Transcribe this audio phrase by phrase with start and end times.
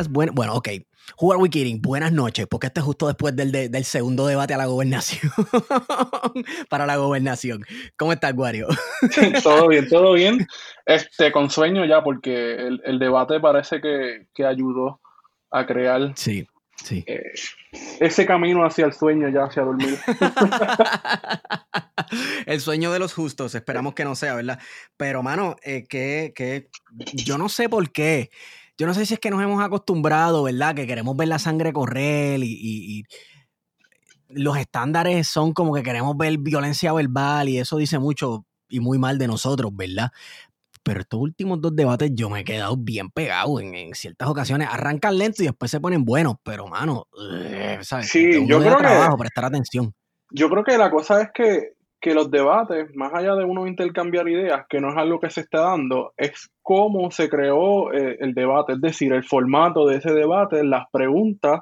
[0.00, 0.68] días, bueno, bueno, ok.
[1.18, 1.80] Who are we kidding?
[1.82, 5.32] Buenas noches, porque este es justo después del, del segundo debate a la gobernación.
[6.68, 7.64] para la gobernación.
[7.96, 8.68] ¿Cómo estás, Guario?
[9.42, 10.46] todo bien, todo bien.
[10.86, 15.00] Este, con sueño ya, porque el, el debate parece que, que, ayudó
[15.50, 17.04] a crear sí, sí.
[17.06, 17.32] Eh,
[17.98, 19.98] ese camino hacia el sueño, ya hacia dormir.
[22.46, 24.60] el sueño de los justos, esperamos que no sea, ¿verdad?
[24.96, 26.68] Pero, mano, eh, que, que
[27.14, 28.30] yo no sé por qué
[28.80, 30.74] yo no sé si es que nos hemos acostumbrado, ¿verdad?
[30.74, 33.04] Que queremos ver la sangre correr y,
[34.30, 38.96] los estándares son como que queremos ver violencia verbal y eso dice mucho y muy
[38.96, 40.12] mal de nosotros, ¿verdad?
[40.82, 44.68] Pero estos últimos dos debates yo me he quedado bien pegado en, ciertas ocasiones.
[44.70, 47.06] Arrancan lento y después se ponen buenos, pero mano,
[47.82, 48.08] ¿sabes?
[48.08, 49.92] Sí, yo creo trabajo, prestar atención.
[50.30, 54.26] Yo creo que la cosa es que que los debates, más allá de uno intercambiar
[54.28, 58.32] ideas, que no es algo que se está dando, es cómo se creó eh, el
[58.32, 61.60] debate, es decir, el formato de ese debate, las preguntas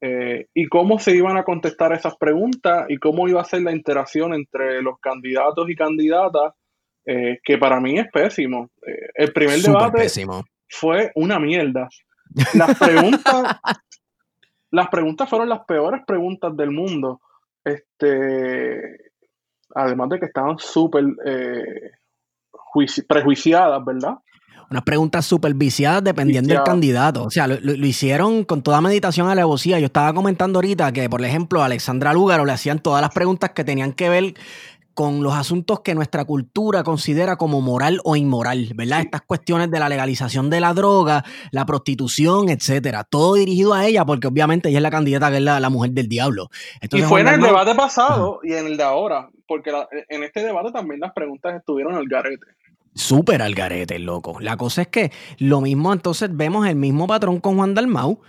[0.00, 3.72] eh, y cómo se iban a contestar esas preguntas y cómo iba a ser la
[3.72, 6.54] interacción entre los candidatos y candidatas,
[7.04, 8.70] eh, que para mí es pésimo.
[9.14, 10.06] el primer debate
[10.68, 11.88] fue una mierda.
[12.54, 13.60] Las preguntas,
[14.70, 17.20] las preguntas fueron las peores preguntas del mundo.
[17.64, 19.11] Este,
[19.74, 21.90] además de que estaban súper eh,
[23.06, 24.14] prejuiciadas, ¿verdad?
[24.70, 27.24] Unas preguntas súper viciadas dependiendo del candidato.
[27.24, 29.78] O sea, lo, hicieron con toda meditación a la alevosía.
[29.78, 33.50] Yo estaba comentando ahorita que, por ejemplo, a Alexandra Lúgaro le hacían todas las preguntas
[33.50, 34.34] que tenían que ver
[34.94, 39.00] con los asuntos que nuestra cultura considera como moral o inmoral, ¿verdad?
[39.00, 43.04] Estas cuestiones de la legalización de la droga, la prostitución, etcétera.
[43.04, 46.08] Todo dirigido a ella, porque obviamente ella es la candidata que es la, mujer del
[46.08, 46.50] diablo.
[46.90, 49.72] y fue en el debate pasado y en el de ahora, porque
[50.08, 52.46] en este debate también las preguntas estuvieron al garete.
[52.94, 54.38] Súper al garete, loco.
[54.40, 58.20] La cosa es que lo mismo, entonces vemos el mismo patrón con Juan Dalmau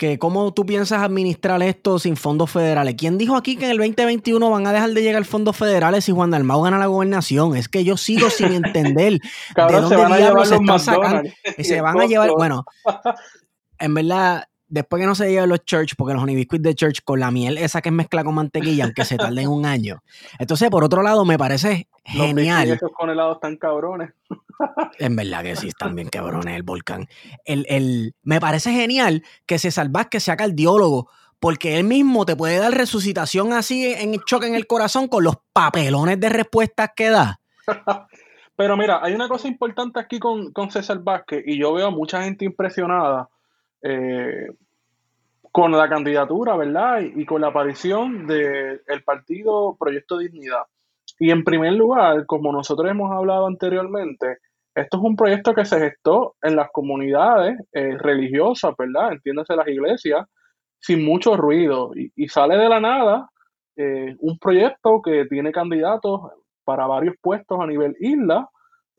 [0.00, 2.94] que cómo tú piensas administrar esto sin fondos federales.
[2.96, 6.12] ¿Quién dijo aquí que en el 2021 van a dejar de llegar fondos federales si
[6.12, 7.54] Juan Dalmau gana la gobernación?
[7.54, 9.20] Es que yo sigo sin entender
[9.56, 11.30] de dónde se están sacando.
[11.58, 12.64] Se van a llevar, bueno,
[13.78, 17.20] en verdad, después que no se lleven los church, porque los honey de church con
[17.20, 20.02] la miel esa que es mezcla con mantequilla, aunque se tarden un año.
[20.38, 22.68] Entonces, por otro lado, me parece genial.
[22.68, 24.12] Los esos con tan cabrones.
[24.98, 27.08] En verdad que sí, están bien cabrones el volcán.
[27.46, 32.36] El, el, me parece genial que se salvas que sea cardiólogo, porque él mismo te
[32.36, 37.08] puede dar resucitación así en choque en el corazón con los papelones de respuestas que
[37.08, 37.40] da.
[38.54, 41.90] Pero mira, hay una cosa importante aquí con, con César Vázquez y yo veo a
[41.90, 43.30] mucha gente impresionada
[43.82, 44.48] eh,
[45.52, 47.00] con la candidatura, ¿verdad?
[47.00, 50.62] Y, con la aparición del partido Proyecto Dignidad.
[51.18, 54.38] Y en primer lugar, como nosotros hemos hablado anteriormente,
[54.74, 59.12] esto es un proyecto que se gestó en las comunidades eh, religiosas, ¿verdad?
[59.12, 60.26] Entiéndase las iglesias,
[60.78, 61.90] sin mucho ruido.
[61.94, 63.28] Y, sale de la nada
[63.76, 66.20] eh, un proyecto que tiene candidatos
[66.64, 68.48] para varios puestos a nivel isla,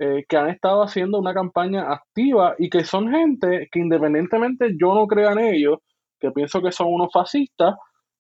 [0.04, 4.96] eh, que han estado haciendo una campaña activa y que son gente que independientemente yo
[4.96, 5.78] no crea en ellos,
[6.20, 7.76] que pienso que son unos fascistas,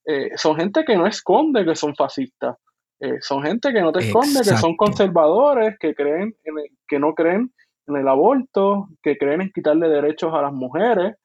[0.05, 2.55] eh, son gente que no esconde que son fascistas.
[2.99, 6.53] Eh, son gente que no te esconde que son conservadores, que creen en
[6.87, 7.51] que no creen
[7.87, 11.15] en el aborto, que creen en quitarle derechos a las mujeres,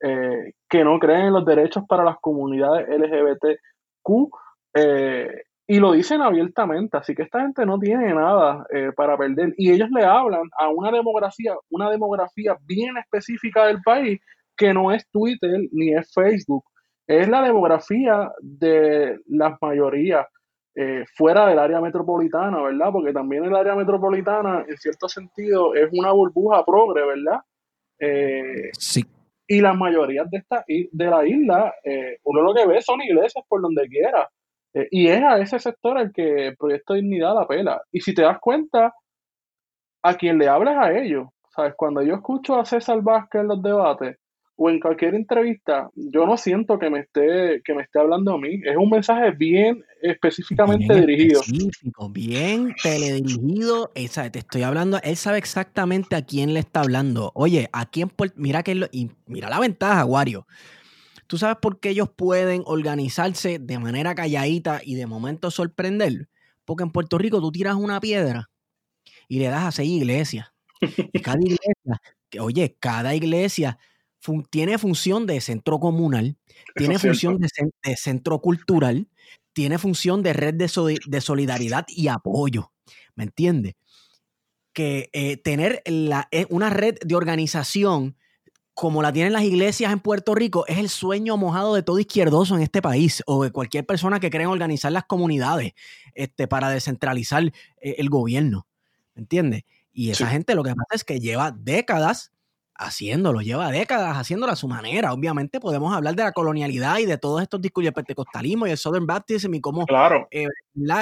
[0.00, 4.30] que no creen en los derechos para las comunidades LGBTQ.
[5.68, 9.52] Y lo dicen abiertamente, así que esta gente no tiene nada eh, para perder.
[9.56, 14.20] Y ellos le hablan a una demografía, una demografía bien específica del país,
[14.56, 16.64] que no es Twitter ni es Facebook.
[17.08, 20.26] Es la demografía de las mayorías
[20.76, 22.92] eh, fuera del área metropolitana, ¿verdad?
[22.92, 27.40] Porque también el área metropolitana, en cierto sentido, es una burbuja progre, ¿verdad?
[27.98, 29.04] Eh, sí.
[29.48, 31.74] Y las mayorías de, esta, de la isla,
[32.24, 34.28] uno lo que ve son iglesias por donde quiera.
[34.76, 37.80] Eh, y es a ese sector al que el Proyecto Dignidad apela.
[37.90, 38.94] Y si te das cuenta,
[40.02, 41.72] a quien le hablas a ellos, ¿sabes?
[41.76, 44.18] Cuando yo escucho a César Vázquez en los debates
[44.54, 48.38] o en cualquier entrevista, yo no siento que me esté, que me esté hablando a
[48.38, 48.60] mí.
[48.64, 51.40] Es un mensaje bien específicamente dirigido.
[51.40, 53.90] Específico, bien teledirigido.
[53.94, 57.32] Esa, te estoy hablando, él sabe exactamente a quién le está hablando.
[57.34, 60.46] Oye, a quién, mira que y mira la ventaja, Wario.
[61.26, 66.28] ¿Tú sabes por qué ellos pueden organizarse de manera calladita y de momento sorprender?
[66.64, 68.50] Porque en Puerto Rico tú tiras una piedra
[69.28, 70.52] y le das a seis iglesias.
[70.80, 72.00] Y cada iglesia,
[72.40, 73.78] oye, cada iglesia
[74.50, 76.36] tiene función de centro comunal,
[76.74, 79.08] tiene función de, centro cultural,
[79.52, 82.72] tiene función de red de, solidaridad y apoyo.
[83.14, 83.74] ¿Me entiendes?
[84.72, 88.16] Que eh, tener la, eh, una red de organización
[88.76, 92.54] como la tienen las iglesias en Puerto Rico, es el sueño mojado de todo izquierdoso
[92.56, 95.72] en este país o de cualquier persona que cree organizar las comunidades
[96.12, 97.52] este, para descentralizar eh,
[97.96, 98.66] el gobierno.
[99.14, 99.62] ¿Me entiendes?
[99.94, 102.32] Y esa gente lo que pasa es que lleva décadas
[102.78, 105.12] haciéndolo, lleva décadas haciéndolo a su manera.
[105.12, 108.76] Obviamente podemos hablar de la colonialidad y de todos estos discursos, el pentecostalismo y el
[108.76, 110.28] Southern Baptism y cómo claro.
[110.30, 110.46] Eh,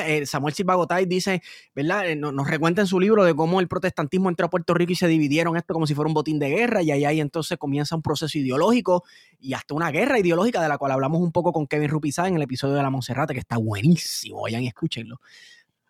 [0.06, 1.42] eh, Samuel Silva Gotay dice,
[1.74, 2.08] ¿verdad?
[2.08, 4.96] Eh, nos, recuenta en su libro de cómo el protestantismo entró a Puerto Rico y
[4.96, 7.96] se dividieron esto como si fuera un botín de guerra y ahí, ahí entonces comienza
[7.96, 9.04] un proceso ideológico
[9.40, 12.36] y hasta una guerra ideológica de la cual hablamos un poco con Kevin Rupizá en
[12.36, 15.20] el episodio de La Monserrate, que está buenísimo, vayan y escúchenlo.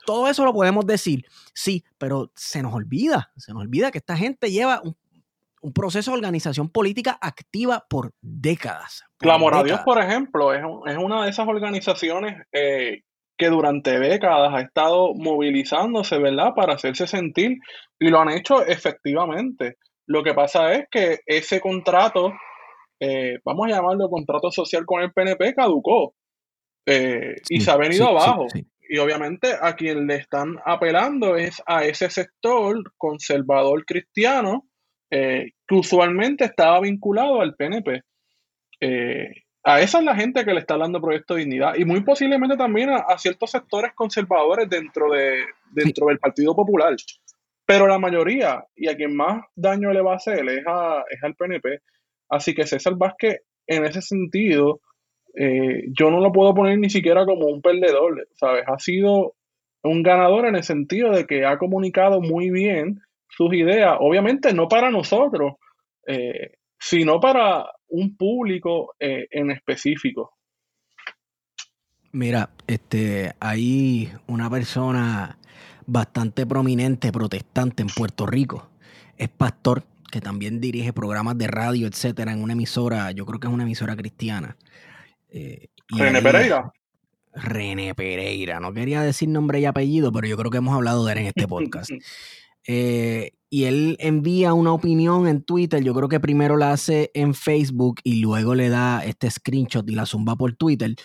[0.07, 4.17] Todo eso lo podemos decir, sí, pero se nos olvida, se nos olvida que esta
[4.17, 4.95] gente lleva un
[5.65, 9.03] un proceso de organización política activa por décadas.
[9.19, 13.01] Clamor a Dios, por ejemplo, es, una de esas organizaciones eh,
[13.39, 17.57] que durante décadas ha estado movilizándose, ¿verdad?, para hacerse sentir
[17.99, 19.79] y lo han hecho efectivamente.
[20.07, 22.35] Lo que pasa es que ese contrato,
[23.01, 26.15] eh, vamos a llamarlo contrato social con el PNP, caducó
[26.87, 28.49] eh, y se ha venido abajo.
[28.87, 34.69] y obviamente a quien le están apelando es a ese sector conservador cristiano
[35.11, 38.03] eh, que usualmente estaba vinculado al PNP.
[38.81, 39.33] Eh,
[39.63, 42.57] a esa es la gente que le está hablando Proyecto de Dignidad y muy posiblemente
[42.57, 46.95] también a, ciertos sectores conservadores dentro, de, dentro del Partido Popular.
[47.65, 50.65] Pero la mayoría y a quien más daño le va a hacer es,
[51.11, 51.81] es al PNP.
[52.29, 54.81] Así que César Vázquez, en ese sentido,
[55.35, 58.65] eh, yo no lo puedo poner ni siquiera como un perdedor, ¿sabes?
[58.67, 59.35] Ha sido
[59.83, 63.01] un ganador en el sentido de que ha comunicado muy bien
[63.37, 65.55] sus ideas, obviamente no para nosotros,
[66.07, 70.35] eh, sino para un público eh, en específico.
[72.13, 75.39] Mira, este, hay una persona
[75.87, 78.69] bastante prominente, protestante en Puerto Rico.
[79.17, 83.49] Es pastor, que también dirige programas de radio, etcétera, en una emisora, yo creo que
[83.49, 84.57] es una emisora cristiana.
[85.29, 86.73] Eh, René Pereira.
[87.35, 88.61] René Pereira.
[88.61, 91.27] No quería decir nombre y apellido, pero yo creo que hemos hablado de él en
[91.27, 91.91] este podcast.
[92.67, 97.35] Eh, y él envía una opinión en Twitter, yo creo que primero la hace en
[97.35, 100.97] Facebook y luego le da este screenshot y la zumba por Twitter.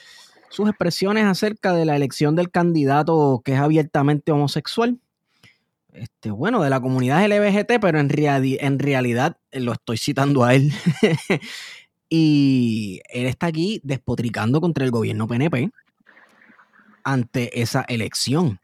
[0.49, 4.99] Sus expresiones acerca de la elección del candidato que es abiertamente homosexual.
[5.93, 10.55] Este, bueno, de la comunidad LGBT, pero en, en realidad eh, lo estoy citando a
[10.55, 10.73] él.
[12.09, 15.69] y él está aquí despotricando contra el gobierno PNP
[17.03, 18.59] ante esa elección.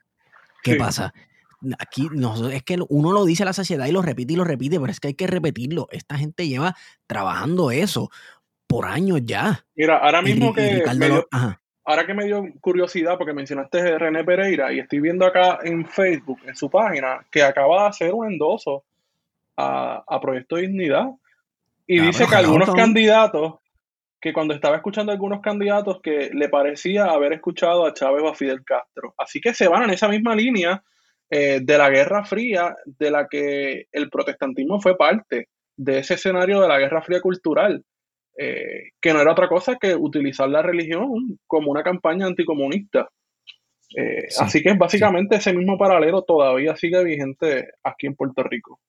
[0.63, 1.13] ¿Qué pasa?
[1.79, 4.43] Aquí no, es que uno lo dice a la sociedad y lo repite y lo
[4.43, 5.87] repite, pero es que hay que repetirlo.
[5.91, 6.75] Esta gente lleva
[7.07, 8.09] trabajando eso
[8.67, 9.65] por años ya.
[9.75, 10.83] Mira, ahora mismo que
[11.85, 15.85] ahora que me dio curiosidad porque mencionaste a René Pereira y estoy viendo acá en
[15.85, 18.83] Facebook, en su página, que acaba de hacer un endoso
[19.55, 21.07] a, Proyecto Dignidad
[21.87, 23.55] y dice que algunos candidatos
[24.19, 28.29] que cuando estaba escuchando a algunos candidatos que le parecía haber escuchado a Chávez o
[28.29, 29.13] a Fidel Castro.
[29.19, 30.83] Así que se van en esa misma línea
[31.29, 36.61] eh, de la Guerra Fría, de la que el protestantismo fue parte, de ese escenario
[36.61, 37.83] de la Guerra Fría cultural,
[38.37, 43.09] eh, que no era otra cosa que utilizar la religión como una campaña anticomunista.
[43.95, 48.79] Eh, así que básicamente ese mismo paralelo todavía sigue vigente aquí en Puerto Rico.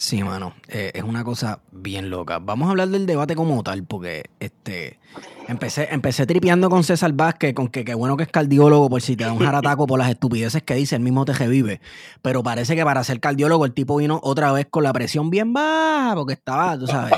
[0.00, 2.38] Sí, mano, eh, es una cosa bien loca.
[2.38, 5.00] Vamos a hablar del debate como tal, porque este
[5.48, 9.16] empecé, empecé tripeando con César Vázquez, con que qué bueno que es cardiólogo por si
[9.16, 11.80] te da un jarataco por las estupideces que dice, el mismo te vive.
[12.22, 15.52] Pero parece que para ser cardiólogo el tipo vino otra vez con la presión bien
[15.52, 17.12] baja, porque estaba, tú sabes,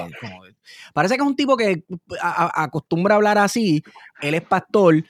[0.95, 1.85] parece que es un tipo que
[2.31, 3.85] acostumbra hablar así.
[4.23, 5.05] Él es pastor.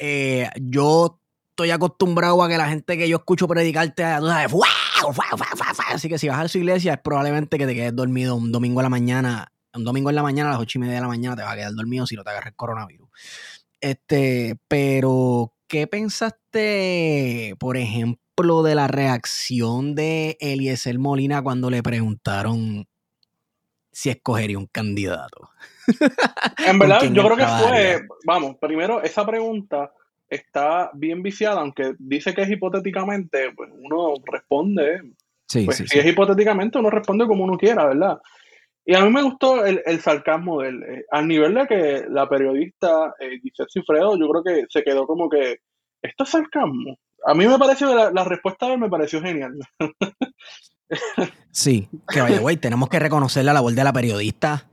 [0.00, 1.18] Eh, yo
[1.62, 4.52] estoy acostumbrado a que la gente que yo escucho predicarte, tú sabes,
[5.88, 8.80] Así que si vas a su iglesia es probablemente que te quedes dormido un domingo
[8.80, 11.08] a la mañana, un domingo en la mañana a las ocho y media de la
[11.08, 13.08] mañana te vas a quedar dormido si no te agarras el coronavirus.
[13.80, 22.88] Este, pero, ¿qué pensaste, por ejemplo, de la reacción de Eliezer Molina cuando le preguntaron
[23.92, 25.50] si escogería un candidato?
[26.66, 29.92] En verdad, yo creo que fue, vamos, primero esa pregunta
[30.34, 35.02] está bien viciada, aunque dice que es hipotéticamente, pues uno responde.
[35.46, 38.18] Sí, pues si es hipotéticamente, uno responde como uno quiera, ¿verdad?
[38.84, 40.82] Y a mí me gustó el, sarcasmo de él.
[40.82, 45.06] Eh, al nivel de que la periodista eh, Giselle Cifredo, yo creo que se quedó
[45.06, 45.58] como que,
[46.00, 46.98] ¿esto es sarcasmo?
[47.26, 49.58] A mí me pareció, la, la respuesta de él me pareció genial.
[51.50, 54.66] sí, que vaya, güey, tenemos que reconocer la labor de la periodista.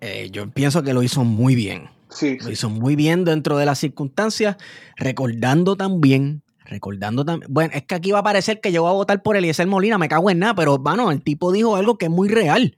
[0.00, 1.88] Eh, yo pienso que lo hizo muy bien.
[2.20, 4.56] Lo hizo muy bien dentro de las circunstancias,
[4.96, 7.52] recordando también, recordando también.
[7.52, 9.98] Bueno, es que aquí va a parecer que yo voy a votar por Eliezer Molina,
[9.98, 12.76] me cago en nada, pero bueno, el tipo dijo algo que es muy real.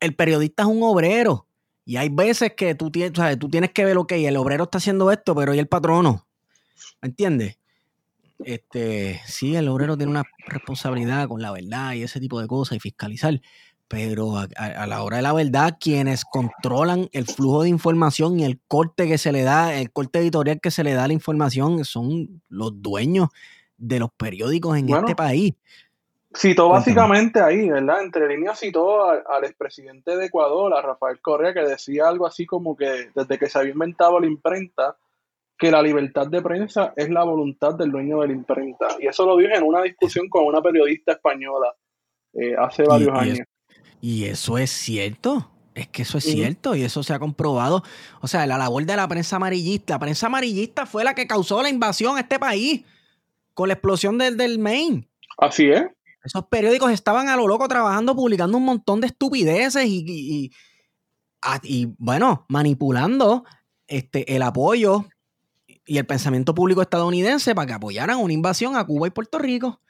[0.00, 1.46] el periodista es un obrero.
[1.84, 5.12] Y hay veces que tú tienes, tú tienes que ver, ok, el obrero está haciendo
[5.12, 6.26] esto, pero ¿y el patrono?
[7.00, 7.58] ¿Me entiendes?
[8.44, 12.76] Este, sí, el obrero tiene una responsabilidad con la verdad y ese tipo de cosas
[12.76, 13.40] y fiscalizar,
[13.88, 18.60] pero a, la hora de la verdad, quienes controlan el flujo de información y el
[18.66, 21.84] corte que se le da, el corte editorial que se le da a la información,
[21.84, 23.28] son los dueños
[23.76, 25.54] de los periódicos en este país.
[26.34, 28.02] Citó básicamente ahí, ¿verdad?
[28.02, 32.76] Entre líneas citó al, expresidente de Ecuador, a Rafael Correa, que decía algo así como
[32.76, 34.96] que desde que se había inventado la imprenta,
[35.56, 38.88] que la libertad de prensa es la voluntad del dueño de la imprenta.
[39.00, 41.74] Y eso lo dijo en una discusión con una periodista española
[42.34, 43.46] eh, hace varios años.
[44.00, 45.50] Y eso es cierto.
[45.74, 47.82] Es que eso es cierto y eso se ha comprobado.
[48.22, 49.94] O sea, la labor de la prensa amarillista.
[49.94, 52.82] La prensa amarillista fue la que causó la invasión a este país
[53.52, 55.06] con la explosión del, del Maine.
[55.36, 55.84] Así es.
[56.24, 60.50] Esos periódicos estaban a lo loco trabajando, publicando un montón de estupideces y,
[61.62, 63.44] y, bueno, manipulando
[63.86, 65.04] este, el apoyo
[65.84, 69.80] y el pensamiento público estadounidense para que apoyaran una invasión a Cuba y Puerto Rico.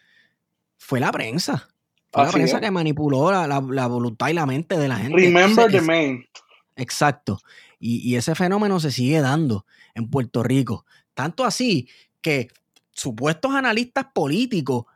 [0.76, 1.68] Fue la prensa.
[2.16, 5.16] Fue la prensa que manipuló la, voluntad y la mente de la gente.
[5.16, 6.28] Remember the Maine.
[6.76, 7.40] Exacto.
[7.78, 10.86] Y, y, ese fenómeno se sigue dando en Puerto Rico.
[11.14, 11.88] Tanto así
[12.22, 12.48] que
[12.92, 14.86] supuestos analistas políticos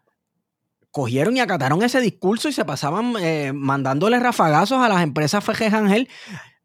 [0.91, 5.73] cogieron y acataron ese discurso y se pasaban eh, mandándole rafagazos a las empresas Fejes
[5.73, 6.09] Ángel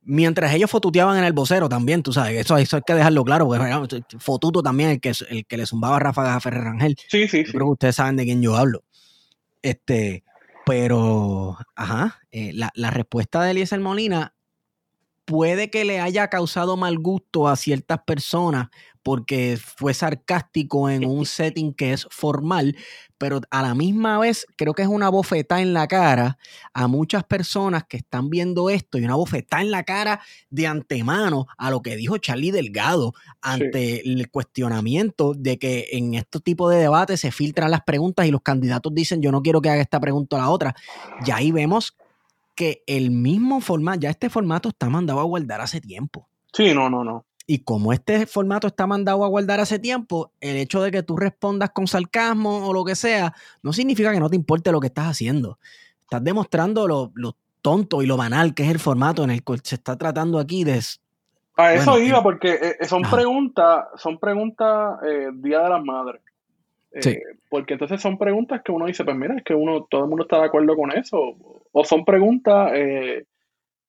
[0.05, 3.47] mientras ellos fotuteaban en el vocero también, tú sabes, eso, eso hay que dejarlo claro,
[3.47, 6.95] porque fotuto también el que, el que le zumbaba ráfagas a Ferrer Rangel.
[7.09, 7.51] Sí, sí, sí.
[7.51, 8.83] Creo que ustedes saben de quién yo hablo.
[9.61, 10.23] Este,
[10.65, 14.35] pero, ajá, eh, la, la, respuesta de Eliezer Molina
[15.25, 18.69] puede que le haya causado mal gusto a ciertas personas
[19.05, 22.75] porque fue sarcástico en un setting que es formal,
[23.19, 26.39] pero a la misma vez creo que es una bofeta en la cara
[26.73, 31.45] a muchas personas que están viendo esto y una bofeta en la cara de antemano
[31.55, 36.79] a lo que dijo Charlie Delgado ante el cuestionamiento de que en este tipo de
[36.79, 39.99] debates se filtran las preguntas y los candidatos dicen yo no quiero que haga esta
[39.99, 40.75] pregunta o la otra.
[41.23, 41.95] Y ahí vemos
[42.55, 46.27] que el mismo formato, ya este formato está mandado a guardar hace tiempo.
[46.51, 47.24] Sí, no, no, no.
[47.47, 51.15] Y como este formato está mandado a guardar hace tiempo, el hecho de que tú
[51.15, 54.87] respondas con sarcasmo o lo que sea, no significa que no te importe lo que
[54.87, 55.59] estás haciendo.
[56.01, 57.11] Estás demostrando lo,
[57.61, 60.63] tonto y lo banal que es el formato en el que se está tratando aquí
[60.63, 60.79] de...
[61.57, 66.21] A eso iba, porque eh, eh, son preguntas, son preguntas eh, Día de las Madres.
[66.99, 67.17] sí.
[67.49, 70.23] Porque entonces son preguntas que uno dice, pues mira, es que uno, todo el mundo
[70.23, 71.35] está de acuerdo con eso.
[71.71, 72.71] O son preguntas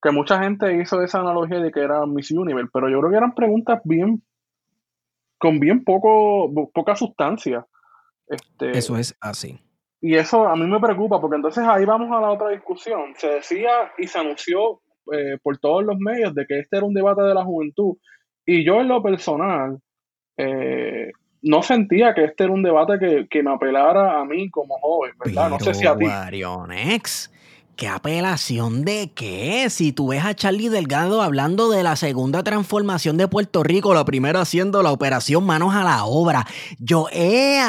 [0.03, 3.17] que mucha gente hizo esa analogía de que era Miss Universe, pero yo creo que
[3.17, 4.23] eran preguntas bien,
[5.39, 7.67] con bien poco, poca sustancia.
[8.29, 9.59] Este, eso es así.
[10.01, 13.15] Y eso a mí me preocupa, porque entonces ahí vamos a la otra discusión.
[13.17, 14.81] Se decía y se anunció
[15.13, 17.97] eh, por todos los medios de que este era un debate de la juventud.
[18.45, 19.79] Y yo en lo personal
[20.37, 21.11] eh,
[21.43, 25.51] no sentía que este era un debate que, me apelara a mí como joven, ¿verdad?
[25.51, 26.07] no sé si a ti.
[27.77, 29.69] ¿Qué apelación de qué?
[29.69, 34.07] Si tú ves a Charlie Delgado hablando de la segunda transformación de Puerto Rico, la
[34.07, 36.47] primera haciendo la operación Manos a la Obra.
[36.79, 37.61] Yo, eh,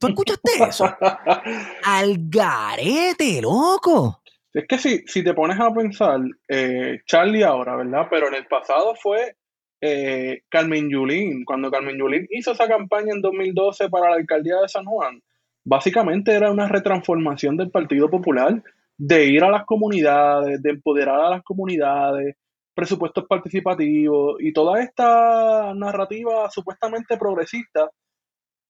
[0.00, 0.92] ¿tú escuchaste eso?
[1.84, 4.20] Al garete, loco.
[4.52, 8.08] Es que si, si te pones a pensar, eh, Charlie ahora, ¿verdad?
[8.10, 9.36] Pero en el pasado fue
[9.80, 11.44] eh, Carmen Yulín.
[11.44, 15.22] Cuando Carmen Yulín hizo esa campaña en 2012 para la alcaldía de San Juan,
[15.62, 18.60] básicamente era una retransformación del Partido Popular
[18.98, 22.36] de ir a las comunidades, de empoderar a las comunidades,
[22.74, 27.90] presupuestos participativos y toda esta narrativa supuestamente progresista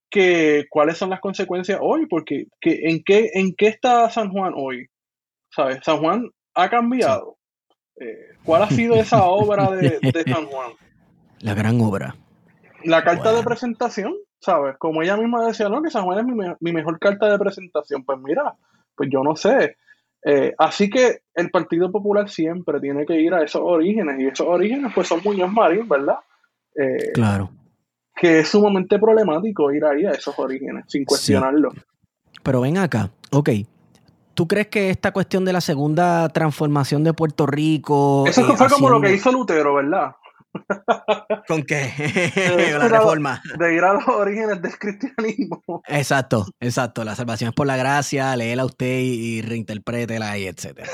[0.09, 4.87] que cuáles son las consecuencias hoy, porque en, qué, ¿en qué está San Juan hoy?
[5.51, 5.81] ¿Sabes?
[5.83, 7.37] San Juan ha cambiado.
[8.01, 10.73] Eh, ¿Cuál ha sido esa obra de, San Juan?
[11.41, 12.15] La gran obra.
[12.85, 14.77] La carta de presentación, ¿sabes?
[14.79, 18.05] Como ella misma decía, no, que San Juan es mi, mi mejor carta de presentación.
[18.05, 18.55] Pues mira,
[18.95, 19.77] pues yo no sé.
[20.25, 24.47] Eh, así que el Partido Popular siempre tiene que ir a esos orígenes y esos
[24.47, 26.17] orígenes pues son Muñoz Marín, ¿verdad?
[26.75, 27.51] Eh, claro.
[28.15, 31.73] Que es sumamente problemático ir ahí a esos orígenes sin cuestionarlo.
[32.43, 33.51] Pero ven acá, ok.
[34.35, 38.25] ¿Tú crees que esta cuestión de la segunda transformación de Puerto Rico...
[38.27, 40.15] Eso fue como lo que hizo Lutero, ¿verdad?
[41.49, 41.93] ¿Con qué?
[42.79, 43.43] la reforma.
[43.59, 45.63] De ir a los orígenes del cristianismo.
[45.89, 47.05] Exacto, exacto.
[47.05, 50.89] La salvación es por la gracia, léela usted y, reinterprétela y etcétera.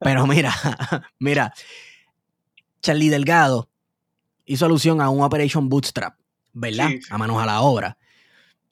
[0.00, 0.52] Pero mira,
[1.18, 1.52] mira,
[2.80, 3.68] Charlie Delgado
[4.44, 6.14] hizo alusión a un Operation Bootstrap,
[6.52, 6.90] ¿verdad?
[7.10, 7.96] A manos a la obra.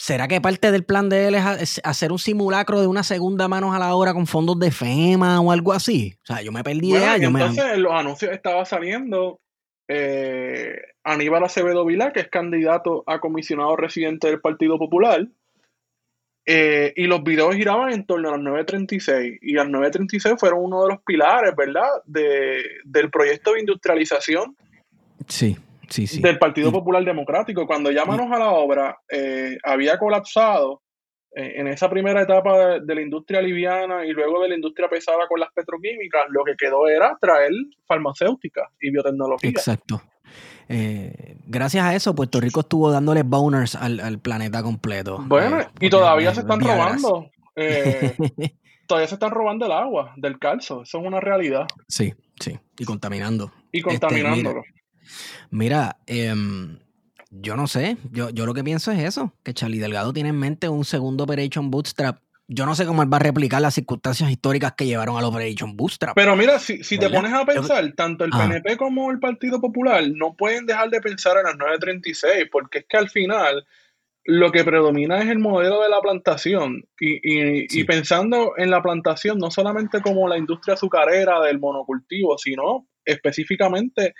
[0.00, 3.74] ¿Será que parte del plan de él es hacer un simulacro de una segunda manos
[3.74, 6.16] a la obra con fondos de FEMA o algo así?
[6.22, 7.30] O sea, yo me perdí de años.
[7.30, 9.40] Entonces, en los anuncios estaba saliendo
[9.92, 15.26] eh, Aníbal Acevedo Vilá, que es candidato a comisionado residente del Partido Popular,
[16.46, 20.82] eh, y los videos giraban en torno a las 9.36 y las 9.36 fueron uno
[20.84, 24.56] de los pilares, ¿verdad?, de, del proyecto de industrialización
[25.26, 25.56] sí,
[25.88, 26.22] sí, sí.
[26.22, 27.66] del Partido Popular Democrático.
[27.66, 30.82] Cuando ya manos a la obra eh, había colapsado
[31.32, 35.38] en esa primera etapa de, la industria liviana y luego de la industria pesada con
[35.38, 37.52] las petroquímicas, lo que quedó era traer
[37.86, 39.50] farmacéutica y biotecnología.
[39.50, 40.02] Exacto.
[40.72, 45.18] Eh, gracias a eso, Puerto Rico estuvo dándole boners al, planeta completo.
[45.26, 47.30] Bueno, eh, y todavía se están robando.
[47.56, 48.14] Eh,
[48.86, 50.82] todavía se están robando el agua del calzo.
[50.82, 51.66] Eso es una realidad.
[51.88, 52.58] Sí, sí.
[52.78, 53.52] Y contaminando.
[53.70, 54.62] Y este, contaminándolo.
[55.50, 56.78] mira, em,
[57.30, 57.96] yo no sé.
[58.10, 61.24] Yo, yo lo que pienso es eso: que Charlie Delgado tiene en mente un segundo
[61.24, 62.20] Operation Bootstrap
[62.52, 65.28] yo no sé cómo él va a replicar las circunstancias históricas que llevaron a la
[65.28, 66.16] Operation Bootstrap.
[66.16, 70.34] Pero mira, si, te pones a pensar, tanto el PNP como el Partido Popular no
[70.34, 73.64] pueden dejar de pensar en las 936, porque es que al final
[74.24, 76.82] lo que predomina es el modelo de la plantación.
[76.98, 84.14] Y, pensando en la plantación, no solamente como la industria azucarera del monocultivo, sino específicamente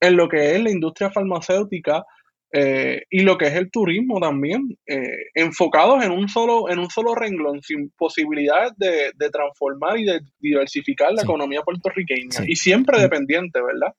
[0.00, 2.04] en lo que es la industria farmacéutica
[2.52, 6.88] eh, y lo que es el turismo también, eh, enfocados en un solo, en un
[6.88, 12.44] solo renglón, sin posibilidades de, transformar y de diversificar la economía puertorriqueña.
[12.46, 13.94] Y siempre dependiente, ¿verdad?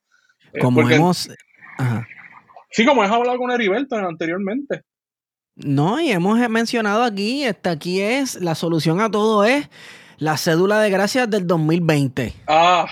[0.54, 1.30] Eh, como hemos.
[2.72, 4.82] Sí, como hemos hablado con Heriberto anteriormente.
[5.56, 9.70] No, y hemos mencionado aquí, esta aquí es, la solución a todo es
[10.18, 12.34] la cédula de gracias del 2020.
[12.48, 12.88] Ah,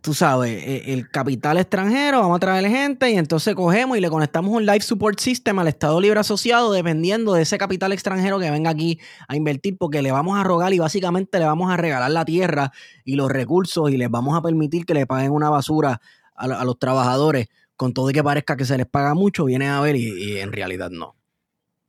[0.00, 4.08] tú sabes, e, el capital extranjero, vamos a traerle gente y entonces cogemos y le
[4.08, 8.50] conectamos un life support system al Estado Libre Asociado dependiendo de ese capital extranjero que
[8.50, 12.10] venga aquí a invertir porque le vamos a rogar y básicamente le vamos a regalar
[12.10, 12.72] la tierra
[13.04, 16.00] y los recursos y les vamos a permitir que le paguen una basura
[16.34, 19.80] a, los trabajadores con todo y que parezca que se les paga mucho, viene a
[19.80, 21.16] ver y, y en realidad no.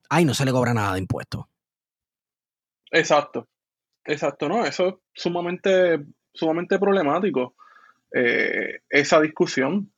[0.09, 1.45] Ay, no se le cobra nada de impuestos.
[2.91, 3.47] Exacto,
[4.03, 7.55] exacto, no, eso es sumamente, sumamente problemático.
[8.13, 9.91] Eh, esa discusión.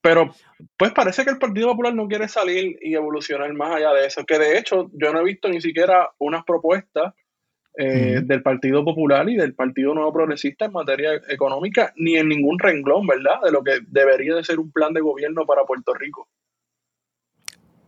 [0.00, 0.34] Pero
[0.76, 4.24] pues parece que el Partido Popular no quiere salir y evolucionar más allá de eso,
[4.24, 7.14] que de hecho yo no he visto ni siquiera unas propuestas
[7.78, 12.58] eh, del Partido Popular y del Partido Nuevo Progresista en materia económica, ni en ningún
[12.58, 13.40] renglón, ¿verdad?
[13.44, 16.28] De lo que debería de ser un plan de gobierno para Puerto Rico.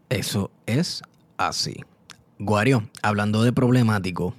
[0.08, 1.02] Eso es
[1.36, 1.74] así.
[2.38, 4.34] Guario, hablando de problemático,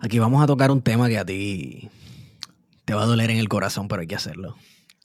[0.00, 1.90] aquí vamos a tocar un tema que a ti
[2.92, 4.54] te va a doler en el corazón, pero hay que hacerlo.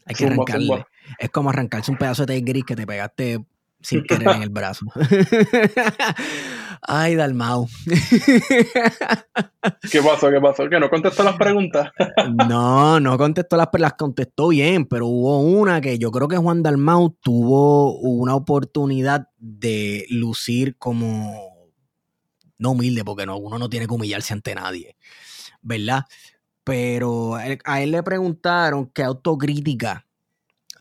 [0.03, 0.85] Hay que arrancarle.
[1.19, 3.45] Es como arrancarse un pedazo de té gris que te pegaste
[3.79, 4.87] sin querer en el brazo.
[6.81, 7.69] Ay, Dalmau.
[9.89, 10.29] ¿Qué pasó?
[10.29, 10.69] ¿Qué pasó?
[10.69, 11.91] ¿Que no contestó las preguntas?
[12.49, 16.63] no, no contestó las las contestó bien, pero hubo una que yo creo que Juan
[16.63, 21.71] Dalmau tuvo una oportunidad de lucir como
[22.57, 24.97] no humilde, porque no, uno no tiene que humillarse ante nadie,
[25.61, 26.03] ¿verdad?
[26.67, 30.05] Pero a él le preguntaron qué autocrítica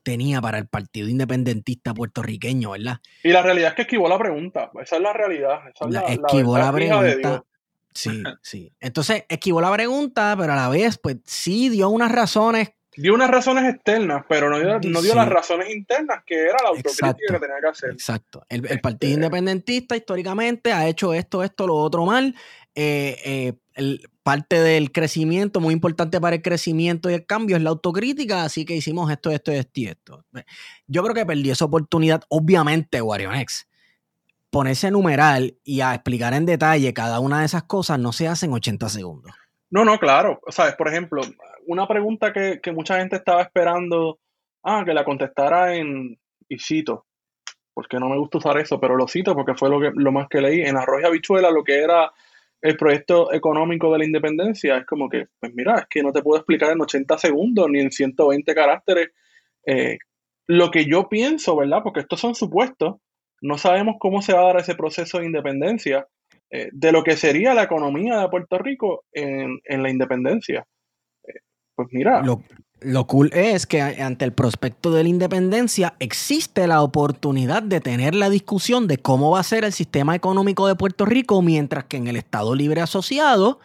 [0.03, 2.99] tenía para el Partido Independentista puertorriqueño, ¿verdad?
[3.23, 5.61] Y la realidad es que esquivó la pregunta, esa es la realidad.
[6.09, 7.45] esquivó la, pregunta.
[7.95, 8.73] Sí, sí.
[8.81, 12.73] Entonces, esquivó la pregunta, pero a la vez, pues sí dio unas razones.
[12.97, 17.39] Dio unas razones externas, pero no dio, las razones internas, que era la autocrítica que
[17.39, 17.91] tenía que hacer.
[17.91, 18.45] Exacto.
[18.49, 22.35] El, Partido este Independentista históricamente ha hecho esto, esto, lo otro mal.
[22.75, 23.53] Eh, eh,
[24.23, 28.65] parte del crecimiento, muy importante para el crecimiento y el cambio, es la autocrítica, así
[28.65, 30.25] que hicimos esto, esto, esto y esto.
[30.87, 33.69] Yo creo que perdí esa oportunidad, obviamente, Warionex.
[34.51, 38.29] Ponerse a numeral y a explicar en detalle cada una de esas cosas no se
[38.29, 39.33] hace en 80 segundos.
[39.71, 40.41] No, no, claro.
[40.49, 41.21] Sabes, por ejemplo,
[41.67, 44.19] una pregunta que, mucha gente estaba esperando,
[44.63, 47.07] ah, que la contestara en, y cito,
[47.75, 50.29] porque no me gusta usar eso, pero lo cito porque fue lo, que, lo más
[50.29, 52.11] que leí, en Arroz y Habichuela, lo que era
[52.67, 56.23] el proyecto económico de la independencia, es como que, pues mira, es que no te
[56.23, 59.11] puedo explicar en 80 segundos ni en 120 caracteres
[59.65, 59.99] eh,
[60.49, 61.81] lo que yo pienso, ¿verdad?
[61.85, 62.97] Porque estos son supuestos,
[63.41, 66.09] no sabemos cómo se va a dar ese proceso de independencia
[66.51, 70.67] eh, de lo que sería la economía de Puerto Rico en, la independencia.
[71.25, 71.41] Eh,
[71.75, 72.23] pues mira.
[73.07, 78.31] Cool es que ante el prospecto de la independencia existe la oportunidad de tener la
[78.31, 82.07] discusión de cómo va a ser el sistema económico de Puerto Rico, mientras que en
[82.07, 83.61] el Estado Libre Asociado,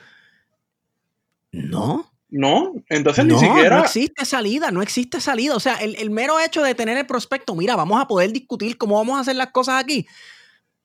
[1.52, 2.12] no.
[2.30, 3.78] No, entonces ni siquiera.
[3.78, 5.54] No existe salida, no existe salida.
[5.54, 8.78] O sea, el, el, mero hecho de tener el prospecto, mira, vamos a poder discutir
[8.78, 10.08] cómo vamos a hacer las cosas aquí.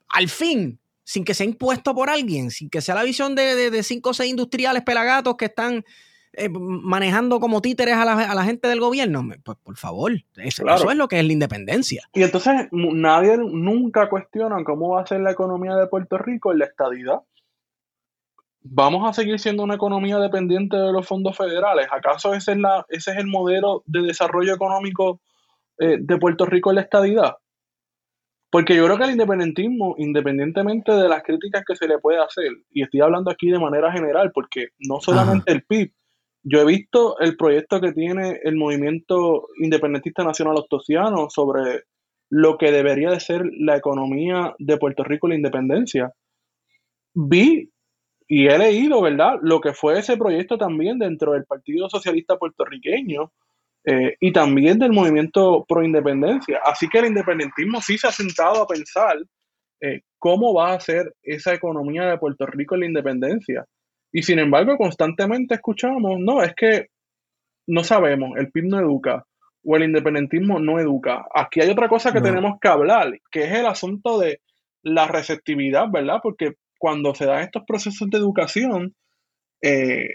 [0.08, 4.10] al fin, sin que sea impuesto por alguien, sin que sea la visión de, cinco
[4.10, 5.84] o seis industriales pelagatos que están
[6.38, 9.26] eh, manejando como títeres a la, gente del gobierno.
[9.42, 12.02] Pues por favor, eso, es lo que es la independencia.
[12.12, 16.58] Y entonces nadie nunca cuestiona cómo va a ser la economía de Puerto Rico en
[16.58, 17.20] la estadidad.
[18.60, 21.86] ¿Vamos a seguir siendo una economía dependiente de los fondos federales?
[21.90, 25.20] ¿Acaso ese es, la, ese es el modelo de desarrollo económico
[25.78, 27.36] eh, de Puerto Rico en la estadidad?
[28.50, 32.50] Porque yo creo que el independentismo, independientemente de las críticas que se le puede hacer,
[32.70, 35.92] y estoy hablando aquí de manera general, porque no solamente el PIB,
[36.48, 41.82] yo he visto el proyecto que tiene el movimiento independentista nacional ostosiano sobre
[42.30, 46.12] lo que debería de ser la economía de Puerto Rico y la independencia.
[47.14, 47.68] Vi
[48.28, 53.32] y he leído, ¿verdad?, lo que fue ese proyecto también dentro del Partido Socialista Puertorriqueño
[53.84, 56.60] eh, y también del movimiento pro independencia.
[56.64, 59.16] Así que el independentismo sí se ha sentado a pensar
[59.80, 63.66] eh, cómo va a ser esa economía de Puerto Rico en la independencia.
[64.12, 66.86] Y sin embargo, constantemente escuchamos, no, es que
[67.66, 69.24] no sabemos, el PIB no educa
[69.64, 71.26] o el independentismo no educa.
[71.34, 74.40] Aquí hay otra cosa que tenemos que hablar, que es el asunto de
[74.82, 76.20] la receptividad, ¿verdad?
[76.22, 78.94] Porque cuando se dan estos procesos de educación,
[79.60, 80.08] eh,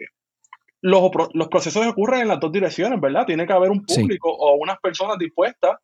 [0.81, 3.25] los, los, procesos ocurren en las dos direcciones, ¿verdad?
[3.25, 5.77] Tiene que haber un público o unas personas dispuestas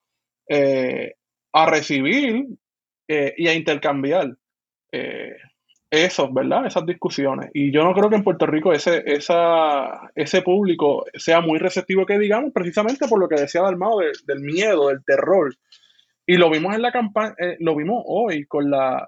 [0.48, 1.16] eh,
[1.52, 2.46] a recibir
[3.10, 4.34] eh, y a intercambiar
[5.90, 6.66] eso, ¿verdad?
[6.66, 7.50] Esas discusiones.
[7.54, 12.06] Y yo no creo que en Puerto Rico ese, esa, ese público sea muy receptivo,
[12.06, 15.56] que digamos, precisamente por lo que decía Dalmado del miedo, del terror.
[16.26, 19.08] Y lo vimos en la campaña, lo vimos hoy con la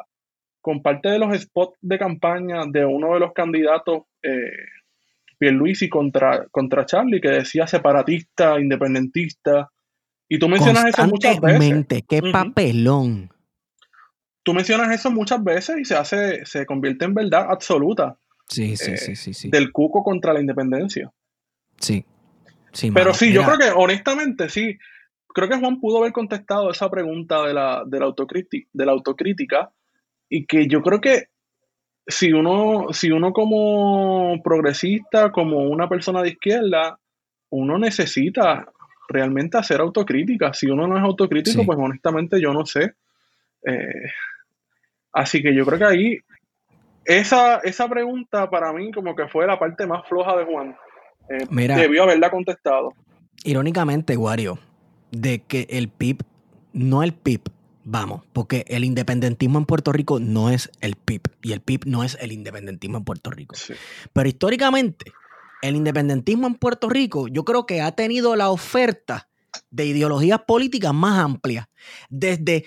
[0.61, 4.51] con parte de los spots de campaña de uno de los candidatos, eh,
[5.37, 9.69] Pierluisi, contra, contra Charlie, que decía separatista, independentista.
[10.27, 12.03] Y tú mencionas eso muchas veces.
[12.07, 13.29] qué papelón.
[14.49, 18.17] Tú mencionas eso muchas veces y se hace, se convierte en verdad absoluta.
[18.47, 21.11] Sí, sí, sí, sí, sí, Del cuco contra la independencia.
[21.77, 22.03] Sí.
[22.73, 24.75] sí Pero sí, yo creo que honestamente sí.
[25.27, 28.91] Creo que Juan pudo haber contestado esa pregunta de la, de la, autocrítica, de la
[28.91, 29.71] autocrítica
[30.27, 31.27] y que yo creo que
[32.07, 36.99] si uno, si uno como progresista, como una persona de izquierda,
[37.51, 38.67] uno necesita
[39.09, 40.55] realmente hacer autocrítica.
[40.55, 42.95] Si uno no es autocrítico, pues honestamente yo no sé.
[43.63, 44.09] Eh,
[45.19, 46.17] así que yo creo que ahí
[47.05, 50.75] esa, esa pregunta para mí como que fue la parte más floja de Juan.
[51.29, 52.93] Eh, debió haberla contestado.
[53.43, 54.59] Irónicamente, Wario,
[55.11, 56.23] de que el PIB,
[56.73, 57.41] no el PIB,
[57.91, 62.03] Vamos, porque el independentismo en Puerto Rico no es el PIB y el PIB no
[62.03, 63.55] es el independentismo en Puerto Rico.
[64.13, 65.11] Pero históricamente,
[65.63, 69.27] el independentismo en Puerto Rico yo creo que ha tenido la oferta
[69.71, 71.67] de ideologías políticas más amplias.
[72.09, 72.65] Desde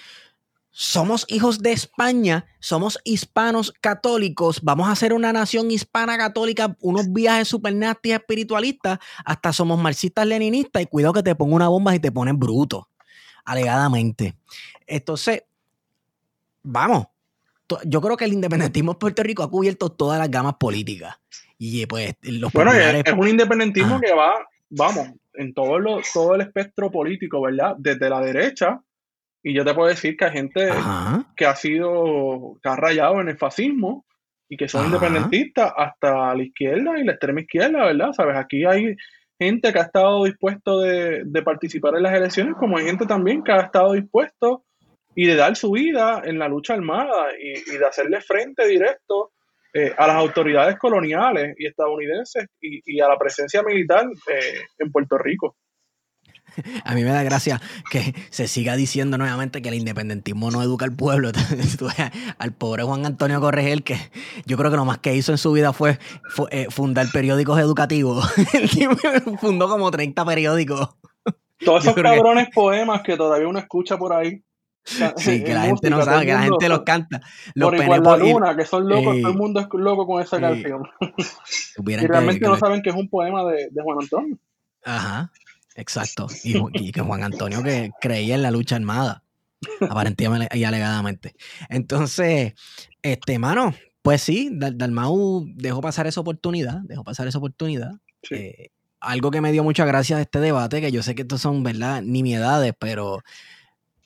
[0.73, 7.13] somos hijos de España, somos hispanos católicos, vamos a ser una nación hispana católica, unos
[7.13, 11.95] viajes super nasty espiritualistas, hasta somos marxistas leninistas y cuidado que te pongo una bomba
[11.95, 12.89] y te ponen bruto,
[13.45, 14.35] alegadamente.
[14.87, 15.45] Entonces,
[16.63, 17.07] vamos,
[17.85, 21.17] yo creo que el independentismo en Puerto Rico ha cubierto todas las gamas políticas.
[21.59, 24.35] Y pues los Bueno, es, un independentismo que va,
[24.71, 27.75] vamos, en todo, lo, todo el espectro político, ¿verdad?
[27.79, 28.81] Desde la derecha,
[29.43, 30.71] y yo te puedo decir que hay gente
[31.37, 34.05] que ha sido, que ha rayado en el fascismo
[34.49, 38.13] y que son independentistas hasta la izquierda y la extrema izquierda, ¿verdad?
[38.13, 38.97] Sabes, aquí hay
[39.39, 43.43] gente que ha estado dispuesto de, de participar en las elecciones, como hay gente también
[43.43, 44.65] que ha estado dispuesto
[45.15, 49.33] y de dar su vida en la lucha armada y, de hacerle frente directo
[49.75, 55.19] eh, a las autoridades coloniales y estadounidenses y, a la presencia militar eh, en Puerto
[55.19, 55.57] Rico.
[56.85, 57.61] A mí me da gracia
[57.91, 61.31] que se siga diciendo nuevamente que el independentismo no educa al pueblo.
[62.38, 63.97] al pobre Juan Antonio Corregel, que
[64.47, 65.99] yo creo que lo más que hizo en su vida fue,
[66.51, 68.33] eh, fundar periódicos educativos.
[69.41, 70.91] fundó como 30 periódicos.
[71.65, 74.43] Todos esos cabrones poemas que todavía uno escucha por ahí.
[74.85, 77.21] Sí, que la gente no sabe, que la gente los canta.
[77.55, 80.41] Los por igual la luna, que son locos, todo el mundo es loco con esa
[80.41, 80.83] canción.
[81.87, 84.37] y realmente no saben que es un poema de, de Juan Antonio.
[84.85, 85.31] Ajá,
[85.77, 86.27] exacto.
[86.45, 89.23] Y, que Juan Antonio que creía en la lucha armada,
[89.81, 91.35] aparentemente y alegadamente.
[91.69, 92.55] Entonces,
[93.03, 97.93] este, mano, pues sí, Dalmau dejó pasar esa oportunidad, dejó pasar esa oportunidad.
[98.31, 101.41] Eh, algo que me dio mucha gracia de este debate, que yo sé que estos
[101.41, 103.23] son, ¿verdad?, nimiedades, pero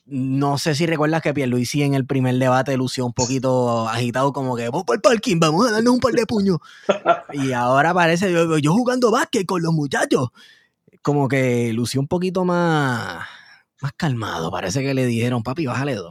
[0.07, 4.57] no sé si recuerdas que Pierluisi en el primer debate lució un poquito agitado, como
[4.57, 6.59] que vamos para el parking, vamos a darle un par de puños.
[7.33, 10.29] y ahora parece yo, jugando básquet con los muchachos.
[11.06, 13.24] Como que lució un poquito más,
[13.80, 14.50] más calmado.
[14.50, 16.10] Parece que le dijeron, papi, bájale dos.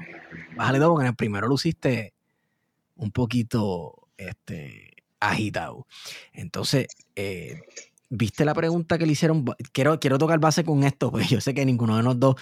[0.55, 2.13] Bájale dos porque en el primero lo hiciste
[2.95, 5.85] un poquito este, agitado.
[6.31, 7.59] Entonces, eh,
[8.07, 9.43] ¿viste la pregunta que le hicieron?
[9.73, 12.37] Quiero, quiero tocar base con esto, porque yo sé que ninguno de los dos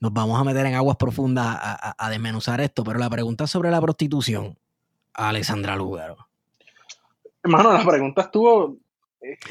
[0.00, 3.80] nos vamos a meter en aguas profundas a, desmenuzar esto, pero la pregunta sobre la
[3.80, 4.58] prostitución,
[5.14, 6.16] Alessandra Lugaro.
[7.44, 8.78] Hermano, la pregunta estuvo.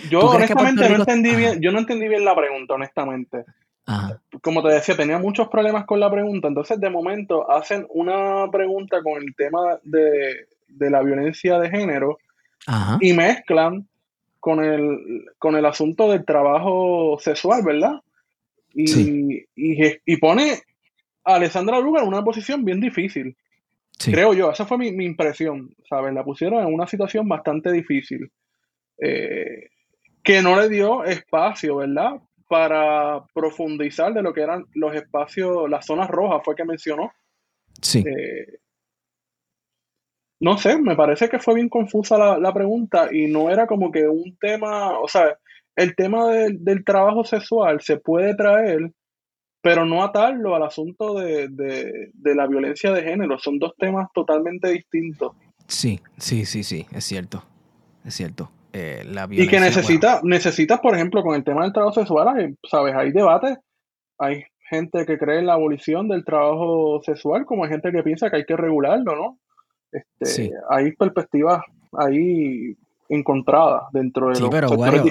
[0.09, 3.43] Yo honestamente no entendí bien, yo no entendí bien la pregunta, honestamente.
[4.41, 6.49] Como te decía, tenía muchos problemas con la pregunta.
[6.49, 12.17] Entonces, de momento, hacen una pregunta con el tema de, la violencia de género
[12.99, 13.87] y mezclan
[14.39, 18.01] con el, con el asunto del trabajo sexual, ¿verdad?
[18.73, 20.61] Y, y, pone
[21.23, 23.35] a Alessandra Lugar en una posición bien difícil.
[23.99, 26.13] Creo yo, esa fue mi, impresión, ¿sabes?
[26.13, 28.31] La pusieron en una situación bastante difícil.
[28.99, 29.69] Eh,
[30.23, 32.21] que no le dio espacio, ¿verdad?
[32.47, 37.11] Para profundizar de lo que eran los espacios, las zonas rojas, fue que mencionó.
[37.81, 38.03] Sí.
[38.05, 38.59] Eh,
[40.39, 43.91] no sé, me parece que fue bien confusa la, la, pregunta y no era como
[43.91, 45.37] que un tema, o sea,
[45.77, 48.91] el tema del trabajo sexual se puede traer,
[49.61, 53.37] pero no atarlo al asunto de, la violencia de género.
[53.37, 55.33] Son dos temas totalmente distintos.
[55.67, 57.43] Sí, sí, sí, sí, es cierto.
[58.03, 58.49] Es cierto.
[58.73, 63.11] Eh, y que necesita, necesitas, por ejemplo, con el tema del trabajo sexual, sabes, hay
[63.11, 63.57] debate,
[64.19, 68.29] hay gente que cree en la abolición del trabajo sexual, como hay gente que piensa
[68.29, 69.39] que hay que regularlo, ¿no?
[69.91, 71.61] Este, Hay perspectivas
[71.93, 72.75] ahí
[73.09, 75.03] encontradas dentro de sí, pero, bueno,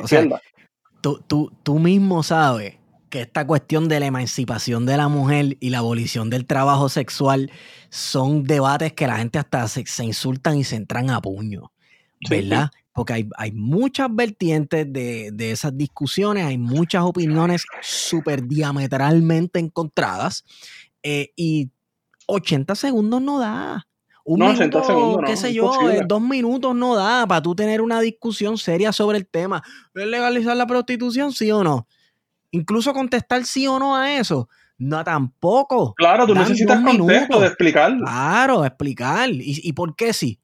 [1.01, 2.77] tú, tú, mismo sabes
[3.09, 7.51] que esta cuestión de la emancipación de la mujer y la abolición del trabajo sexual
[7.89, 11.73] son debates que la gente hasta se, insultan y se entran a puño,
[12.29, 12.71] ¿verdad?
[12.97, 20.45] Porque hay, hay, muchas vertientes de, esas discusiones, hay muchas opiniones súper diametralmente encontradas
[21.03, 21.71] eh, y
[22.27, 23.87] 80 segundos no da.
[24.25, 25.71] Un minuto, qué sé yo,
[26.05, 29.63] dos minutos no da para tú tener una discusión seria sobre el tema.
[29.95, 31.87] ¿Es legalizar la prostitución, sí o no?
[32.51, 34.49] Incluso contestar sí o no a eso.
[34.79, 35.95] No, tampoco.
[35.95, 37.97] Claro, tú necesitas contexto de explicar.
[37.99, 39.29] Claro, explicar.
[39.33, 40.41] ¿Y, por qué sí?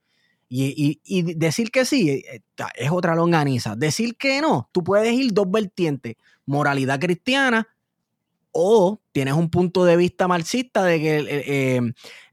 [0.54, 2.42] Y, decir que sí eh,
[2.74, 3.74] es otra longaniza.
[3.74, 6.16] Decir que no, tú puedes ir dos vertientes.
[6.44, 7.68] Moralidad cristiana
[8.50, 11.80] o tienes un punto de vista marxista de que eh,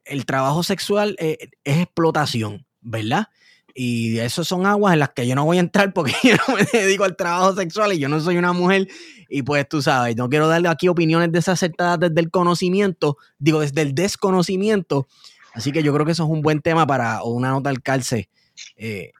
[0.04, 3.28] el trabajo sexual eh, es explotación, ¿verdad?
[3.74, 6.56] Y eso son aguas en las que yo no voy a entrar porque yo no
[6.56, 8.90] me dedico al trabajo sexual y yo no soy una mujer.
[9.30, 13.82] Y pues tú sabes, no quiero darle aquí opiniones desacertadas desde el conocimiento, digo, desde
[13.82, 15.08] el desconocimiento.
[15.54, 18.30] Así que yo creo que eso es un buen tema para una nota al calce
[18.76, 19.12] eh,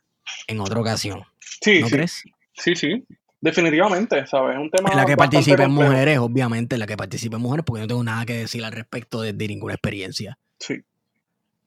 [0.48, 1.24] en otra ocasión.
[1.62, 1.94] Sí, ¿No sí.
[1.94, 2.24] crees?
[2.54, 3.06] Sí, sí.
[3.42, 4.56] Definitivamente, ¿sabes?
[4.56, 4.90] Es un tema.
[4.92, 8.26] En la que participen mujeres, obviamente, en la que participen mujeres, porque no tengo nada
[8.26, 10.38] que decir al respecto de ninguna experiencia.
[10.60, 10.82] Sí.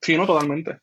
[0.03, 0.79] Sí, no, totalmente.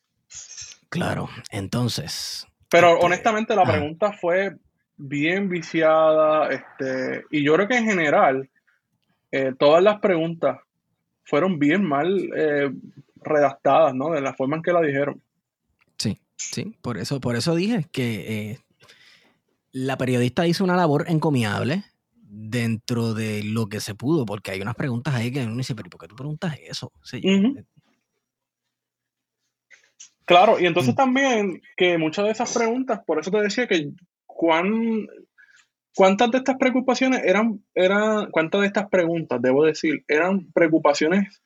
[0.90, 2.48] Claro, entonces.
[2.70, 4.56] Pero este, honestamente la pregunta fue
[4.98, 8.50] bien viciada, este, y yo creo que en general
[9.32, 10.58] eh, todas las preguntas
[11.24, 12.72] fueron bien mal eh,
[13.22, 14.12] redactadas, ¿no?
[14.12, 15.22] De la forma en que la dijeron.
[15.98, 18.60] Sí, sí, por eso, por eso dije que eh,
[19.72, 24.76] la periodista hizo una labor encomiable dentro de lo que se pudo, porque hay unas
[24.76, 26.92] preguntas ahí que uno dice, pero ¿por qué tú preguntas eso?
[30.26, 30.98] Claro, y entonces mm.
[30.98, 33.90] también que muchas de esas preguntas, por eso te decía que
[34.28, 35.08] cuán,
[35.96, 41.42] cuántas de estas preocupaciones eran, eran, cuántas de estas preguntas, debo decir, eran preocupaciones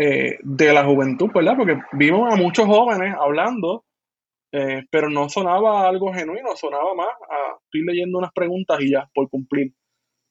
[0.00, 1.56] eh, de la juventud, ¿verdad?
[1.56, 3.84] Porque vimos a muchos jóvenes hablando,
[4.52, 9.10] eh, pero no sonaba algo genuino, sonaba más a estoy leyendo unas preguntas y ya,
[9.12, 9.72] por cumplir.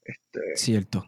[0.06, 1.06] Este, Cierto.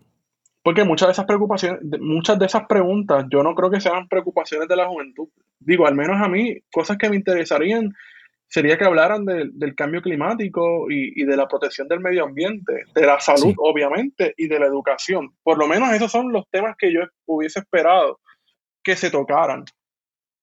[0.62, 4.67] Porque muchas de esas preocupaciones, muchas de esas preguntas, yo no creo que sean preocupaciones
[4.67, 5.30] de la juventud.
[5.58, 7.93] Digo, al menos a mí, cosas que me interesarían
[8.45, 13.22] sería que hablaran del cambio climático y, de la protección del medio ambiente, de la
[13.22, 15.30] salud, obviamente, y de la educación.
[15.43, 18.19] Por lo menos esos son los temas que yo hubiese esperado
[18.89, 19.65] que se tocaran.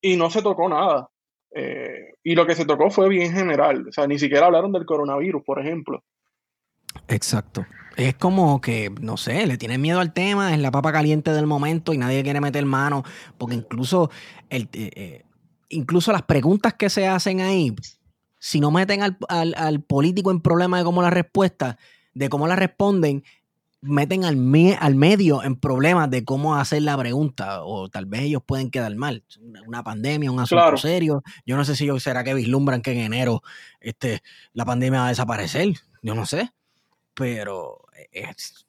[0.01, 1.09] Y no se tocó nada.
[1.53, 3.89] Eh, y lo que se tocó fue bien general.
[3.89, 6.05] O sea, ni siquiera hablaron del coronavirus, por ejemplo.
[7.09, 7.67] Exacto.
[7.97, 11.47] Es como que, no sé, le tienen miedo al tema, es la papa caliente del
[11.47, 13.03] momento y nadie quiere meter mano,
[13.37, 14.11] porque incluso,
[14.49, 15.23] el, eh, eh,
[15.71, 17.75] incluso las preguntas que se hacen ahí,
[18.39, 21.79] si no meten al, político en problema de cómo la respuesta,
[22.15, 23.25] de cómo la responden,
[23.87, 24.37] meten al,
[24.79, 28.95] al medio en problemas de cómo hacer la pregunta, o tal vez ellos pueden quedar
[28.97, 29.25] mal.
[29.67, 31.23] Una pandemia, un asunto serio.
[31.45, 33.43] Yo no sé si será que vislumbran que en enero
[33.81, 34.23] este,
[34.53, 35.73] la pandemia va a desaparecer.
[36.03, 36.51] Yo no sé
[37.17, 37.81] pero
[38.13, 38.67] es,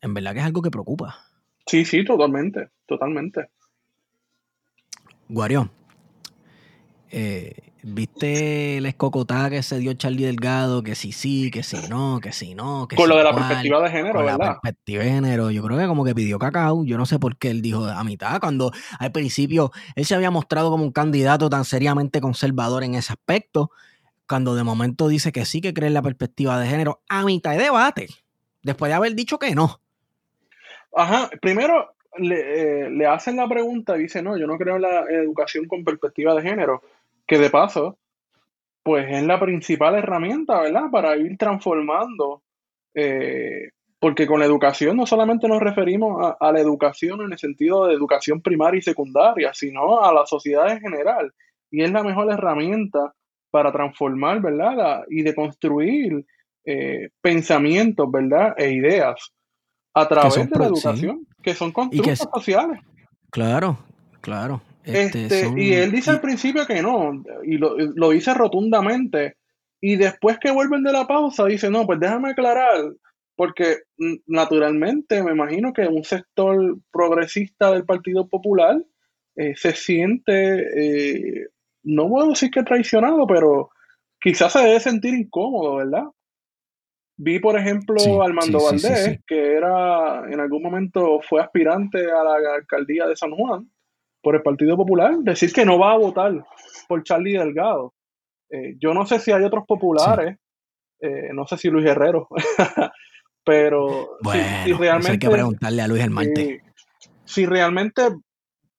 [0.00, 1.18] en verdad que es algo que preocupa.
[1.66, 3.50] Sí, sí, totalmente, totalmente.
[5.28, 5.70] Guario,
[7.10, 10.82] eh, ¿viste la escocotada que se dio Charlie Delgado?
[10.82, 12.86] Que sí, sí, que sí, no, que sí, no.
[12.88, 14.38] Que con lo de la cual, perspectiva de género, con ¿verdad?
[14.38, 15.50] la perspectiva de género.
[15.50, 16.84] Yo creo que como que pidió cacao.
[16.84, 20.30] Yo no sé por qué él dijo a mitad, cuando al principio él se había
[20.30, 23.70] mostrado como un candidato tan seriamente conservador en ese aspecto,
[24.28, 27.52] cuando de momento dice que sí que cree en la perspectiva de género, a mitad
[27.52, 28.08] de debate,
[28.62, 29.80] después de haber dicho que no.
[30.94, 34.82] Ajá, primero le, eh, le hacen la pregunta y dice, no, yo no creo en
[34.82, 36.82] la educación con perspectiva de género,
[37.30, 37.96] que de paso,
[38.82, 40.90] pues es la principal herramienta, ¿verdad?
[40.90, 42.42] Para ir transformando,
[42.92, 43.68] eh,
[44.00, 47.86] porque con la educación no solamente nos referimos a, a, la educación en el sentido
[47.86, 51.32] de educación primaria y secundaria, sino a la sociedad en general.
[51.70, 53.14] Y es la mejor herramienta
[53.52, 54.74] para transformar, ¿verdad?
[54.74, 56.26] La, y de construir
[56.64, 58.54] eh, pensamientos, ¿verdad?
[58.58, 59.32] E ideas
[59.94, 61.42] a través de la educación, sí.
[61.44, 62.80] que son constructos que, sociales.
[63.30, 63.78] Claro,
[64.20, 64.62] claro.
[64.94, 69.36] Este, este, son, y él dice al principio que no, y lo, lo, dice rotundamente,
[69.80, 72.92] y después que vuelven de la pausa dice, no, pues déjame aclarar,
[73.36, 73.78] porque
[74.26, 78.82] naturalmente me imagino que un sector progresista del Partido Popular
[79.36, 80.34] eh, se siente,
[80.76, 81.48] eh,
[81.82, 83.70] no puedo decir que traicionado, pero
[84.20, 86.04] quizás se debe sentir incómodo, ¿verdad?
[87.16, 92.10] Vi, por ejemplo, sí, Armando sí, Valdés, sí, que era en algún momento fue aspirante
[92.10, 93.70] a la alcaldía de San Juan
[94.22, 96.44] por el Partido Popular, decir que no va a votar
[96.88, 97.94] por Charlie Delgado.
[98.50, 100.38] Eh, yo no sé si hay otros populares,
[101.00, 102.28] eh, no sé si Luis Herrero,
[103.44, 106.62] pero bueno, si, si realmente, hay que preguntarle a Luis Hermante.
[106.98, 108.02] Si, si, realmente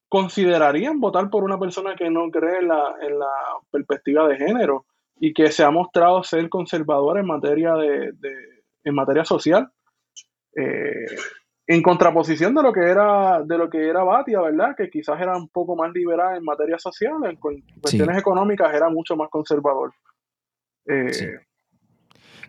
[0.10, 3.32] considerarían votar por una persona que no cree en la, en la
[3.72, 4.86] perspectiva de género
[5.20, 9.70] y que se ha mostrado ser conservador en materia de, de en materia social.
[10.56, 11.06] Eh,
[11.74, 14.76] en contraposición de lo que era de lo que era Batia, ¿verdad?
[14.76, 18.20] Que quizás era un poco más liberal en materia social, en cuestiones sí.
[18.20, 19.94] económicas era mucho más conservador.
[20.86, 21.26] Eh, sí.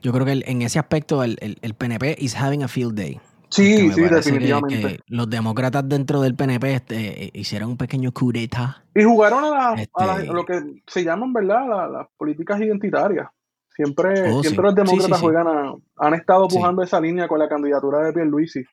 [0.02, 2.94] Yo creo que el, en ese aspecto el, el, el, PNP is having a field
[2.94, 3.20] day.
[3.48, 4.80] Sí, sí, definitivamente.
[4.80, 8.78] Que, que los demócratas dentro del PNP este, hicieron un pequeño coup d'etat.
[8.92, 9.92] Y jugaron a, la, este...
[10.02, 11.68] a, la, a, lo que se llaman, ¿verdad?
[11.68, 13.28] Las, las políticas identitarias.
[13.70, 14.62] Siempre, oh, siempre sí.
[14.62, 18.64] los demócratas juegan a, han estado pujando esa línea con la candidatura de Pierluisi.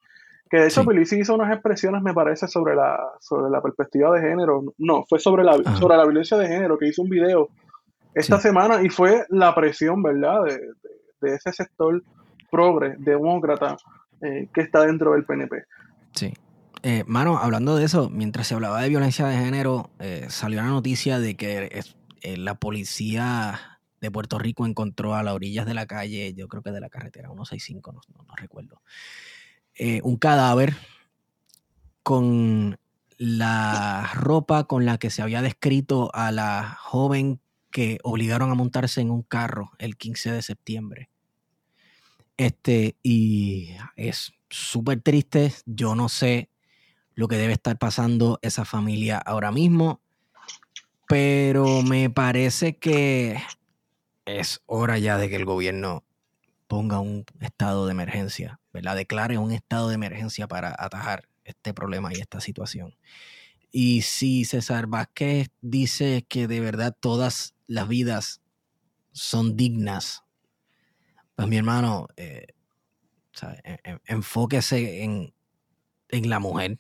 [0.50, 1.20] Que de hecho, sí.
[1.20, 4.64] Hizo unas expresiones, me parece, sobre la, sobre la perspectiva de género.
[4.78, 7.50] No, fue sobre la, sobre la violencia de género, que hizo un video
[8.14, 8.44] esta sí.
[8.44, 10.90] semana y fue la presión, ¿verdad?, de, de,
[11.22, 12.02] de ese sector
[12.50, 13.78] progre, demócrata,
[14.22, 15.64] eh, que está dentro del PNP.
[16.14, 16.34] Sí.
[16.82, 20.68] Eh, mano, hablando de eso, mientras se hablaba de violencia de género, eh, salió la
[20.68, 25.74] noticia de que es, eh, la policía de Puerto Rico encontró a las orillas de
[25.74, 28.82] la calle, yo creo que de la carretera 165, no, no, no recuerdo,
[29.80, 30.76] eh, un cadáver
[32.04, 32.78] con
[33.18, 37.40] la ropa con la que se había descrito a la joven
[37.72, 41.10] que obligaron a montarse en un carro el 15 de septiembre.
[42.36, 45.54] Este, y es súper triste.
[45.66, 46.50] Yo no sé
[47.16, 50.02] lo que debe estar pasando esa familia ahora mismo,
[51.08, 53.42] pero me parece que
[54.26, 56.04] es hora ya de que el gobierno
[56.70, 58.96] ponga un estado de emergencia, ¿verdad?
[58.96, 62.96] Declare un estado de emergencia para atajar este problema y esta situación.
[63.72, 68.42] Y si César Vázquez dice que de verdad todas las vidas
[69.12, 70.24] son dignas,
[71.36, 72.46] pues mi hermano, eh,
[74.06, 75.34] enfóquese en,
[76.30, 76.78] la mujer.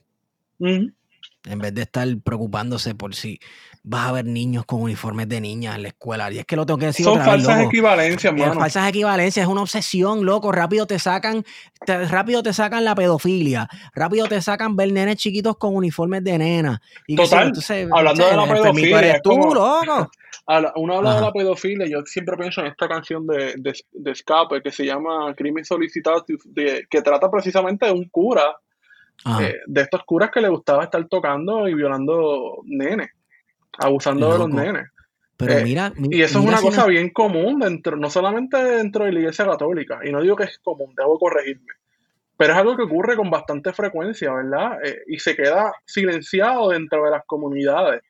[1.45, 3.39] En vez de estar preocupándose por si
[3.83, 6.31] vas a ver niños con uniformes de niñas en la escuela.
[6.31, 8.53] Y es que lo tengo que decir Son otra falsas vez, equivalencias, mano.
[8.55, 10.51] Falsas equivalencias, es una obsesión, loco.
[10.51, 11.45] Rápido te sacan,
[11.85, 13.69] te, rápido te sacan la pedofilia.
[13.95, 16.81] Rápido te sacan ver nenes chiquitos con uniformes de nena.
[17.07, 18.99] Y Total, entonces, hablando de la pedofilia.
[18.99, 20.11] Eres tú, como, loco.
[20.75, 21.19] Uno habla Ajá.
[21.19, 24.83] de la pedofilia, yo siempre pienso en esta canción de, de, de escape que se
[24.83, 28.55] llama Crimen Solicitado, de, que trata precisamente de un cura
[29.41, 33.09] eh, de estos curas que le gustaba estar tocando y violando nenes,
[33.77, 34.33] abusando Loco.
[34.33, 34.87] de los nenes.
[35.37, 39.05] Pero eh, mira, y eso mira es una cosa bien común dentro, no solamente dentro
[39.05, 41.73] de la iglesia católica, y no digo que es común, debo corregirme,
[42.35, 44.77] pero es algo que ocurre con bastante frecuencia, ¿verdad?
[44.83, 48.01] Eh, y se queda silenciado dentro de las comunidades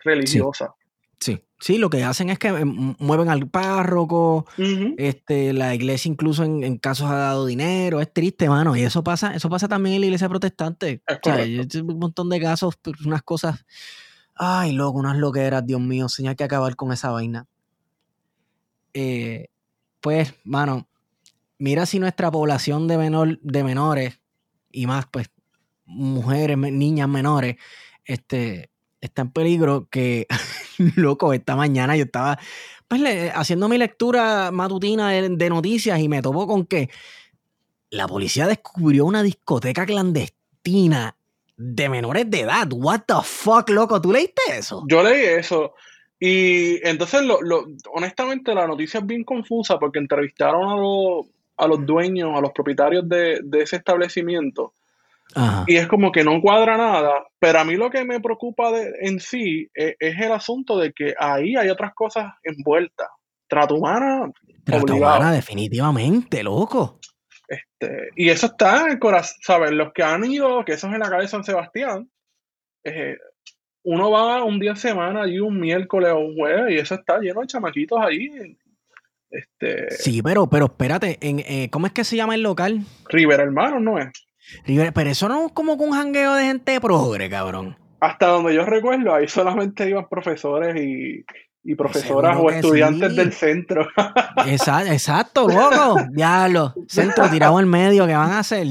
[0.00, 0.70] religiosas.
[1.18, 1.34] Sí.
[1.34, 1.45] sí.
[1.58, 4.94] Sí, lo que hacen es que eh, mueven al párroco, uh -huh.
[4.98, 9.02] este, la iglesia incluso en, en, casos ha dado dinero, es triste, mano, y eso
[9.02, 11.02] pasa, eso pasa también en la iglesia protestante.
[11.06, 13.64] Es o sea, un montón de casos, unas cosas,
[14.34, 17.46] ay, loco, unas loqueras, Dios mío, señor, hay que acabar con esa vaina.
[18.92, 19.48] Eh,
[20.00, 20.88] pues, mano,
[21.58, 24.20] mira si nuestra población de menor, de menores,
[24.70, 25.30] y más, pues,
[25.86, 27.56] mujeres, niñas menores,
[28.04, 28.70] este,
[29.00, 30.26] está en peligro que,
[30.96, 32.38] loco, esta mañana yo estaba
[32.88, 33.02] pues,
[33.34, 36.90] haciendo mi lectura matutina de, noticias y me topó con que
[37.90, 41.16] la policía descubrió una discoteca clandestina
[41.56, 42.68] de menores de edad.
[42.72, 44.84] What the fuck, loco, ¿tú leíste eso?
[44.88, 45.74] Yo leí eso.
[46.18, 47.38] Y entonces, lo,
[47.92, 51.26] honestamente, la noticia es bien confusa porque entrevistaron a los,
[51.56, 54.72] a los dueños, a los propietarios de, de ese establecimiento
[55.66, 58.92] y es como que no cuadra nada, pero a mí lo que me preocupa de,
[59.00, 63.08] en sí e, es, el asunto de que ahí hay otras cosas envueltas.
[63.48, 64.30] Trato humana,
[64.64, 66.98] Trato humana, definitivamente, loco.
[67.48, 69.70] Este, y eso está en el corazón, ¿sabes?
[69.72, 72.10] Los que han ido, que eso es en la calle de San Sebastián,
[72.82, 73.16] eh,
[73.84, 77.18] uno va un día de semana y un miércoles o un jueves y eso está
[77.18, 78.56] lleno de chamaquitos ahí.
[79.30, 82.80] Este, sí, pero, pero espérate, en, eh, ¿cómo es que se llama el local?
[83.08, 84.08] Rivera Hermanos, ¿no es?
[84.94, 87.76] Pero eso no es como un jangueo de gente progre, cabrón.
[88.00, 91.24] Hasta donde yo recuerdo, ahí solamente iban profesores y,
[91.74, 93.88] profesoras o estudiantes del centro.
[94.46, 95.96] Exacto, exacto, loco.
[96.12, 96.74] Diablo.
[96.86, 98.66] Centro tirado en medio, ¿qué van a hacer?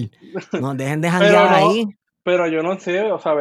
[0.54, 1.86] No dejen de janguear ahí.
[2.24, 3.34] Pero yo no sé, o sea,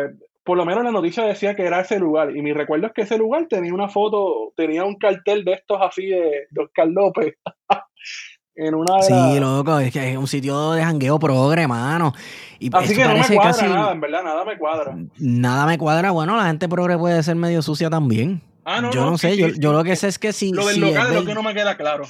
[0.42, 2.36] por lo menos la noticia decía que era ese lugar.
[2.36, 5.78] Y mi recuerdo es que ese lugar tenía una foto, tenía un cartel de estos
[5.80, 7.34] así de, de Oscar López.
[8.56, 12.12] en una Sí, loco, es que es un sitio de jangueo progre, mano.
[12.58, 14.96] Y Así que no me cuadra nada, en verdad, nada me cuadra.
[15.18, 16.10] Nada me cuadra.
[16.12, 18.42] Bueno, la gente progre puede ser medio sucia también.
[18.64, 20.52] Ah, no, yo no, sé, yo, yo, lo que sé es que si...
[20.52, 22.04] Lo del local es lo que no me queda claro.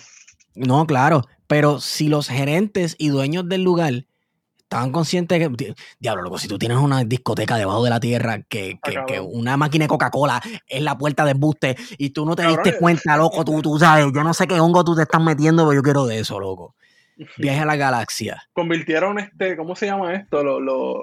[0.54, 4.04] No, claro, pero si los gerentes y dueños del lugar
[4.64, 8.78] estaban conscientes que, diablo, loco, si tú tienes una discoteca debajo de la tierra, que,
[9.06, 12.76] que, una máquina de Coca-Cola es la puerta de embuste y tú no te diste
[12.78, 15.74] cuenta, loco, tú, tú sabes, yo no sé qué hongo tú te estás metiendo, pero
[15.74, 16.74] yo quiero de eso, loco.
[17.38, 18.42] Viaje a la galaxia.
[18.52, 20.42] Convirtieron este, ¿cómo se llama esto?
[20.42, 20.96] Los, los,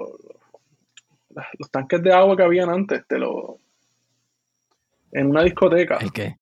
[1.58, 3.58] los tanques de agua que habían antes, este, lo,
[5.12, 5.96] en una discoteca.
[5.98, 6.36] ¿El qué?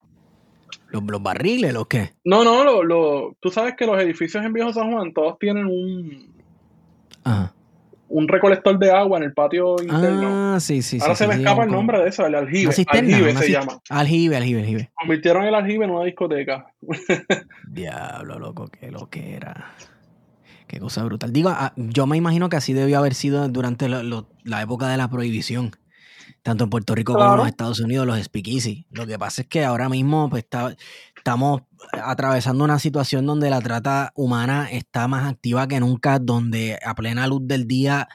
[0.89, 2.15] ¿Los, los barriles, los qué?
[2.25, 5.67] No, no, lo, lo, tú sabes que los edificios en Viejo San Juan todos tienen
[5.67, 6.30] un,
[8.11, 10.55] un recolector de agua en el patio interno.
[10.55, 10.99] Ah, sí, sí.
[11.01, 12.75] Ahora se me escapa el nombre de eso, el aljibe.
[12.89, 13.81] aljibe se llama.
[13.89, 14.91] Aljibe, aljibe, aljibe.
[14.95, 16.75] Convirtieron el aljibe en una discoteca.
[17.69, 19.75] Diablo, loco, qué lo que era.
[20.67, 21.33] Qué cosa brutal.
[21.33, 25.09] Digo, ah, yo me imagino que así debió haber sido durante la época de la
[25.09, 25.71] prohibición.
[26.43, 28.87] Tanto en Puerto Rico como en los Estados Unidos, los speakeasy.
[28.91, 30.75] Lo que pasa es que ahora mismo pues, está,
[31.21, 31.61] estamos
[31.93, 37.27] atravesando una situación donde la trata humana está más activa que nunca, donde a plena
[37.27, 38.09] luz del día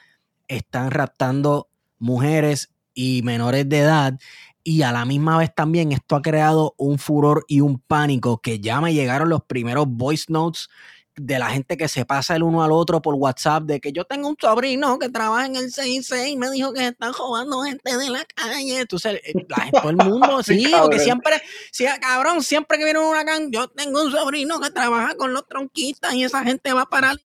[0.48, 1.68] están raptando
[2.00, 4.18] mujeres y menores de edad.
[4.64, 8.58] Y a la misma vez también esto ha creado un furor y un pánico que
[8.58, 10.68] ya me llegaron los primeros voice notes
[11.16, 14.04] de la gente que se pasa el uno al otro por WhatsApp, de que yo
[14.04, 17.96] tengo un sobrino que trabaja en el 66 y me dijo que están robando gente
[17.96, 18.80] de la calle.
[18.80, 21.40] Entonces, eh, la gente, todo el mundo, sí, porque siempre,
[21.72, 25.46] sí, cabrón, siempre que viene un huracán, yo tengo un sobrino que trabaja con los
[25.48, 27.16] tronquistas y esa gente va a parar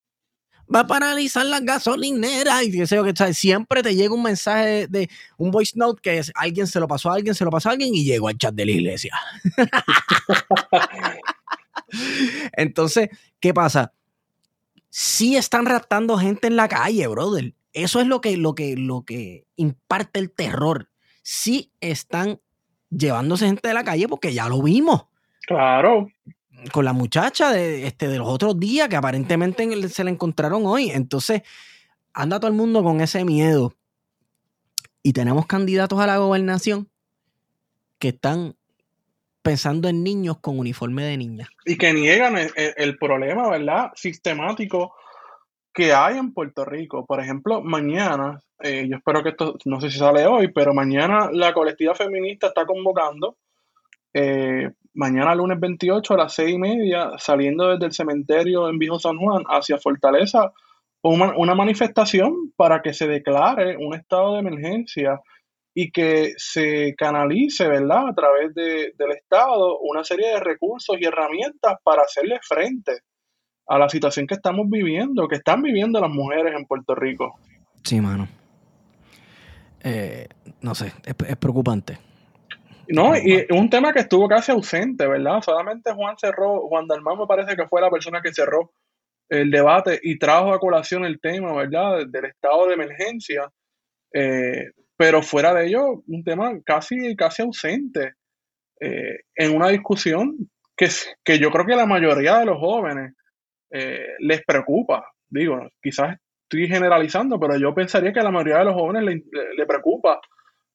[0.74, 5.50] va a paralizar las gasolineras y que que siempre te llega un mensaje de, un
[5.50, 7.94] voice note que es, alguien se lo pasó a alguien, se lo pasó a alguien
[7.94, 9.14] y llegó al chat de la iglesia.
[12.52, 13.08] Entonces,
[13.40, 13.92] ¿qué pasa?
[14.88, 17.54] Sí están raptando gente en la calle, brother.
[17.72, 20.90] Eso es lo que, lo que, lo que imparte el terror.
[21.22, 22.40] Sí están
[22.90, 25.06] llevándose gente de la calle porque ya lo vimos.
[25.46, 26.08] Claro.
[26.72, 30.90] Con la muchacha de, este, de los otros días que aparentemente se la encontraron hoy.
[30.90, 31.42] Entonces,
[32.12, 33.74] anda todo el mundo con ese miedo.
[35.02, 36.88] Y tenemos candidatos a la gobernación
[37.98, 38.56] que están
[39.42, 41.48] pensando en niños con uniforme de niña.
[41.64, 43.90] Y que niegan el, problema, ¿verdad?
[43.94, 44.94] Sistemático
[45.72, 47.04] que hay en Puerto Rico.
[47.04, 51.30] Por ejemplo, mañana, eh, yo espero que esto, no sé si sale hoy, pero mañana
[51.32, 53.36] la colectiva feminista está convocando,
[54.14, 59.00] eh, mañana lunes 28 a las seis y media, saliendo desde el cementerio en Viejo
[59.00, 60.52] San Juan hacia Fortaleza,
[61.04, 65.20] una manifestación para que se declare un estado de emergencia
[65.74, 71.04] y que se canalice, ¿verdad?, a través de, del Estado una serie de recursos y
[71.04, 73.00] herramientas para hacerle frente
[73.66, 77.38] a la situación que estamos viviendo, que están viviendo las mujeres en Puerto Rico.
[77.84, 78.28] Sí, mano.
[79.82, 80.28] Eh,
[80.60, 81.98] no sé, es, preocupante.
[82.88, 85.40] No, y un tema que estuvo casi ausente, ¿verdad?
[85.40, 88.72] Solamente Juan cerró, Juan Dalmán me parece que fue la persona que cerró
[89.28, 93.50] el debate y trajo a colación el tema, ¿verdad?, del estado de emergencia.
[94.12, 98.14] Eh, pero fuera de ello, un tema casi, casi ausente
[98.80, 100.88] eh, en una discusión que,
[101.24, 103.14] que yo creo que la mayoría de los jóvenes
[103.70, 105.04] eh, les preocupa.
[105.28, 109.22] Digo, quizás estoy generalizando, pero yo pensaría que a la mayoría de los jóvenes
[109.56, 110.20] le, preocupa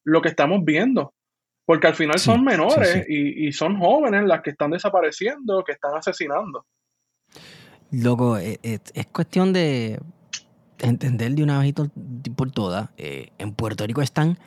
[0.03, 1.13] lo que estamos viendo,
[1.65, 6.65] porque al final son menores Y, son jóvenes las que están desapareciendo, que están asesinando.
[7.91, 9.99] Loco, es, es cuestión de
[10.79, 11.73] entender de una vez
[12.35, 12.89] por todas.
[12.97, 14.37] Eh, en Puerto Rico están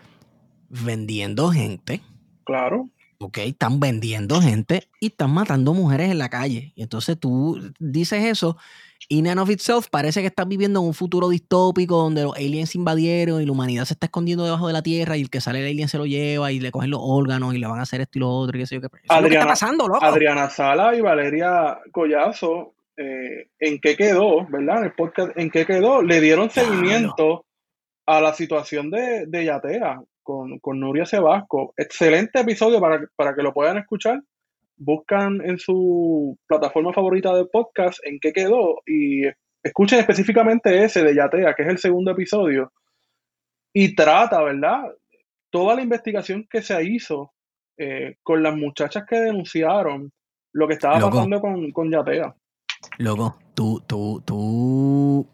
[0.68, 2.00] vendiendo gente.
[2.44, 2.88] Claro.
[3.18, 6.72] Ok, están vendiendo gente y están matando mujeres en la calle.
[6.74, 8.56] Y entonces tú dices eso
[9.08, 12.76] In and of itself parece que estás viviendo en un futuro distópico donde los aliens
[12.76, 15.60] invadieron y la humanidad se está escondiendo debajo de la tierra y el que sale
[15.60, 18.02] el alien se lo lleva y le cogen los órganos y le van a hacer
[18.02, 18.88] esto y lo otro y qué sé yo qué.
[19.08, 24.78] Adriana, pasando, Adriana Sala y Valeria Collazo, eh, ¿en qué quedó, verdad?
[24.78, 26.02] En el podcast, ¿en qué quedó?
[26.02, 27.46] Le dieron seguimiento
[28.06, 31.72] a la situación de, de Yatea con, con Nuria Sebasco.
[31.76, 34.20] Excelente episodio para, para que lo puedan escuchar
[34.80, 39.24] buscan en su plataforma favorita de podcast en qué quedó y
[39.62, 42.72] escuchen específicamente ese de Yatea, que es el segundo episodio,
[43.74, 44.84] y trata, ¿verdad?
[45.50, 47.32] Toda la investigación que se hizo
[47.76, 50.10] eh, con las muchachas que denunciaron
[50.52, 52.34] lo que estaba pasando con, con Yatea.
[52.98, 55.26] Loco, tú, tú, tú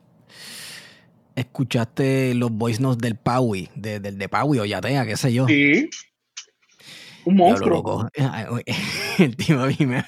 [1.35, 5.47] escuchaste los voice notes del Paui, del de Paui o Yatea, qué sé yo.
[5.47, 5.89] Sí.
[7.27, 8.09] Un monstruo.
[9.19, 10.05] El tío a mí me,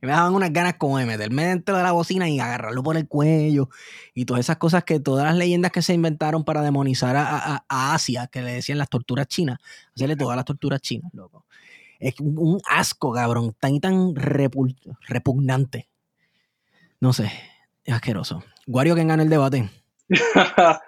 [0.00, 3.06] me, daban unas ganas como de meterme dentro de la bocina y agarrarlo por el
[3.06, 3.68] cuello
[4.14, 8.26] y todas esas cosas que todas las leyendas que se inventaron para demonizar a, Asia,
[8.28, 9.58] que le decían las torturas chinas,
[9.94, 11.44] hacerle todas las torturas chinas, loco.
[12.00, 15.91] Es un asco, cabrón, tan y tan repugnante.
[17.02, 17.30] No sé,
[17.82, 18.44] es asqueroso.
[18.64, 19.68] Guario, ¿quién gana el debate?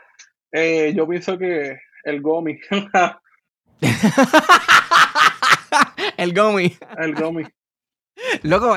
[0.57, 2.61] Eh, yo pienso que el Gomi.
[6.17, 6.73] el Gomi.
[6.97, 7.43] El Gomi.
[8.45, 8.77] Loco,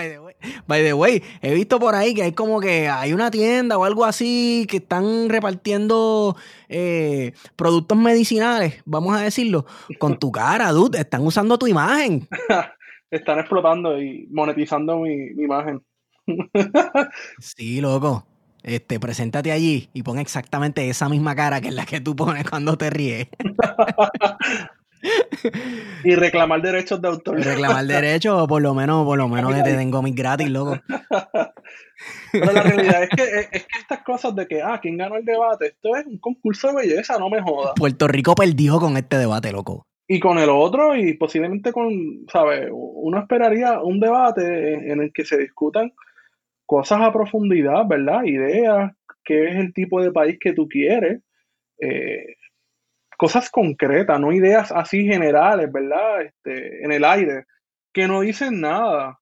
[0.65, 3.83] by the, way, he visto por ahí que hay como que hay una tienda o
[3.83, 6.35] algo así que están repartiendo
[6.69, 9.67] eh, productos medicinales, vamos a decirlo,
[9.99, 11.01] con tu cara, dude.
[11.01, 12.27] Están usando tu imagen.
[13.11, 15.83] están explotando y monetizando mi, mi imagen.
[17.39, 18.25] sí, loco.
[18.63, 22.49] Este, preséntate allí y pon exactamente esa misma cara que es la que tú pones
[22.49, 23.27] cuando te ríes.
[26.03, 27.39] y reclamar derechos de autor.
[27.39, 30.77] reclamar derechos, o por lo menos, por lo menos que te den gomis gratis, loco.
[32.31, 35.25] Pero la realidad es que, es que estas cosas de que, ah, ¿quién ganó el
[35.25, 35.67] debate?
[35.67, 37.73] Esto es un concurso de belleza, no me jodas.
[37.75, 39.85] Puerto Rico perdió con este debate, loco.
[40.07, 41.91] Y con el otro, y posiblemente con,
[42.31, 42.69] ¿sabes?
[42.71, 45.91] Uno esperaría un debate en el que se discutan
[46.67, 48.23] cosas a profundidad, ¿verdad?
[48.25, 48.91] Ideas,
[49.23, 51.21] qué es el tipo de país que tú quieres.
[51.79, 52.35] Eh,
[53.17, 56.21] cosas concretas, no ideas así generales, ¿verdad?
[56.21, 57.45] Este, en el aire,
[57.91, 59.19] que no dicen nada.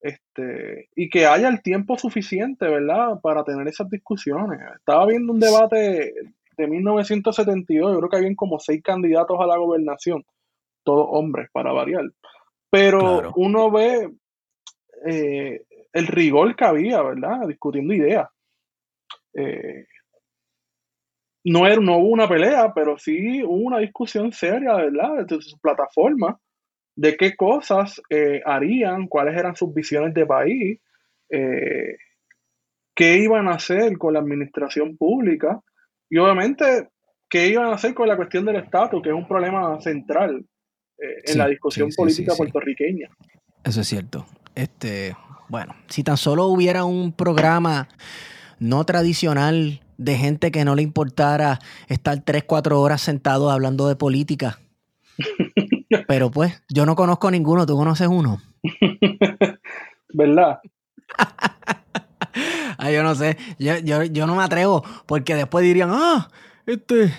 [0.00, 4.60] Este, y que haya el tiempo suficiente, ¿verdad?, para tener esas discusiones.
[4.76, 6.14] Estaba viendo un debate
[6.56, 10.24] de 1972, yo creo que habían como seis candidatos a la gobernación,
[10.82, 12.04] todos hombres, para variar.
[12.70, 14.10] Pero uno ve
[15.06, 15.62] eh,
[15.96, 18.28] el rigor que había, ¿verdad?, discutiendo ideas.
[19.32, 19.86] Eh,
[21.44, 25.24] no, era, no hubo una pelea, pero sí hubo una discusión seria, ¿verdad?
[25.26, 26.38] De su plataforma,
[26.94, 30.78] de qué cosas eh, harían, cuáles eran sus visiones de país,
[31.30, 31.96] eh,
[32.94, 35.62] qué iban a hacer con la administración pública
[36.10, 36.90] y obviamente
[37.26, 40.44] qué iban a hacer con la cuestión del estatus, que es un problema central
[40.98, 43.08] en la discusión política puertorriqueña.
[43.64, 44.26] Eso es cierto.
[44.54, 45.14] Este,
[45.48, 47.88] bueno, si tan solo hubiera un programa
[48.58, 53.96] no tradicional de gente que no le importara estar 3, 4 horas sentado hablando de
[53.96, 54.58] política.
[56.08, 58.40] Pero pues, yo no conozco ninguno, ¿tú conoces uno?
[60.12, 60.60] ¿Verdad?
[62.78, 66.28] Ay, yo no sé, yo, no me atrevo, porque después dirían, ah,
[66.66, 67.12] este,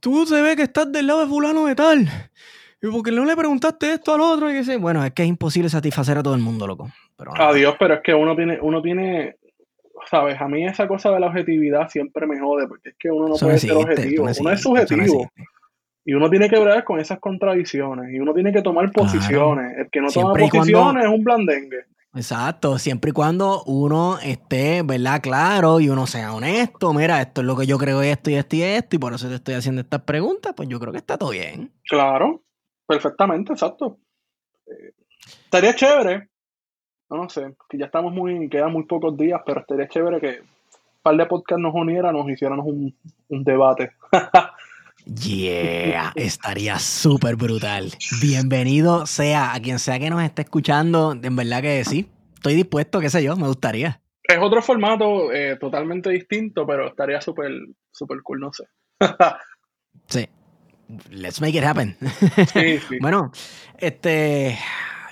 [0.00, 2.08] tú se ve que estás del lado de fulano de tal.
[2.82, 5.70] Y porque no le preguntaste esto al otro, y que Bueno, es que es imposible
[5.70, 6.90] satisfacer a todo el mundo, loco.
[7.16, 9.36] Pero Adiós, pero es que uno tiene, uno tiene
[10.10, 10.40] ¿sabes?
[10.40, 13.36] A mí esa cosa de la objetividad siempre me jode, porque es que uno no
[13.36, 15.30] puede ser objetivo, uno es subjetivo.
[16.04, 19.78] y uno tiene que ver con esas contradicciones, y uno tiene que tomar posiciones.
[19.78, 21.84] El que no toma posiciones es un blandengue.
[22.16, 25.20] Exacto, siempre y cuando uno esté, ¿verdad?
[25.20, 28.54] Claro y uno sea honesto, mira, esto es lo que yo creo, esto y esto
[28.54, 31.18] y esto, y por eso te estoy haciendo estas preguntas, pues yo creo que está
[31.18, 31.72] todo bien.
[31.88, 32.44] Claro,
[32.86, 33.98] perfectamente, exacto.
[34.66, 34.92] Eh,
[35.44, 36.28] estaría chévere
[37.10, 41.02] no, sé, que ya estamos muy, quedan muy pocos días, pero estaría chévere que un
[41.02, 42.94] par de podcast nos uniera, nos hiciéramos un,
[43.28, 43.92] un debate.
[45.06, 47.92] Yeah, estaría súper brutal.
[48.22, 51.12] Bienvenido sea a quien sea que nos esté escuchando.
[51.12, 54.00] En verdad que sí, estoy dispuesto, qué sé yo, me gustaría.
[54.22, 57.52] Es otro formato eh, totalmente distinto, pero estaría súper
[57.92, 58.64] super cool, no sé.
[60.08, 60.26] sí.
[61.10, 61.96] Let's make it happen.
[62.52, 62.98] Sí, sí.
[63.00, 63.30] bueno,
[63.78, 64.58] este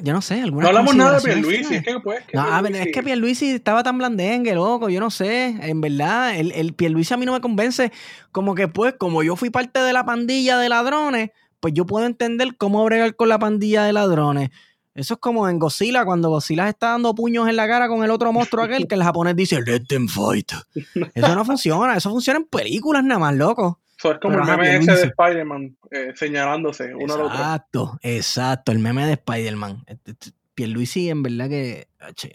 [0.00, 2.24] yo no sé, alguna No hablamos nada de Pierluisi, es que pues.
[2.32, 6.74] no, es que Pierluisi estaba tan blandengue, loco, yo no sé, en verdad, el, el
[6.74, 7.92] Pierluisi a mí no me convence,
[8.30, 11.30] como que pues, como yo fui parte de la pandilla de ladrones,
[11.60, 14.50] pues yo puedo entender cómo bregar con la pandilla de ladrones.
[14.94, 18.10] Eso es como en Godzilla, cuando Godzilla está dando puños en la cara con el
[18.10, 20.52] otro monstruo aquel, que el japonés dice, let them fight.
[21.14, 23.80] Eso no funciona, eso funciona en películas nada más, loco.
[24.10, 27.36] Es como el meme ese de Spider-Man eh, señalándose uno al otro.
[27.36, 29.84] Exacto, exacto, el meme de Spider-Man.
[29.86, 31.86] Este, este, Pierluisi, en verdad que,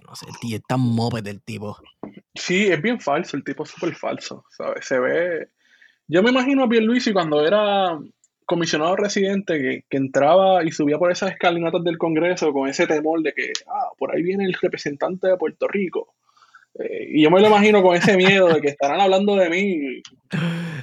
[0.08, 1.78] no sé, el tío es tan moped del tipo.
[2.34, 4.86] Sí, es bien falso, el tipo es súper falso, ¿sabes?
[4.86, 5.50] Se ve...
[6.08, 8.00] Yo me imagino a Pierluisi cuando era
[8.46, 13.22] comisionado residente que, que, entraba y subía por esas escalinatas del Congreso con ese temor
[13.22, 16.16] de que, ah, por ahí viene el representante de Puerto Rico
[16.80, 20.02] eh, y yo me lo imagino con ese miedo de que estarán hablando de mí.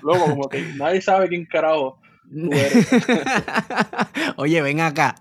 [0.02, 2.00] Luego, como que nadie sabe quién carajo.
[4.36, 5.14] Oye, ven acá.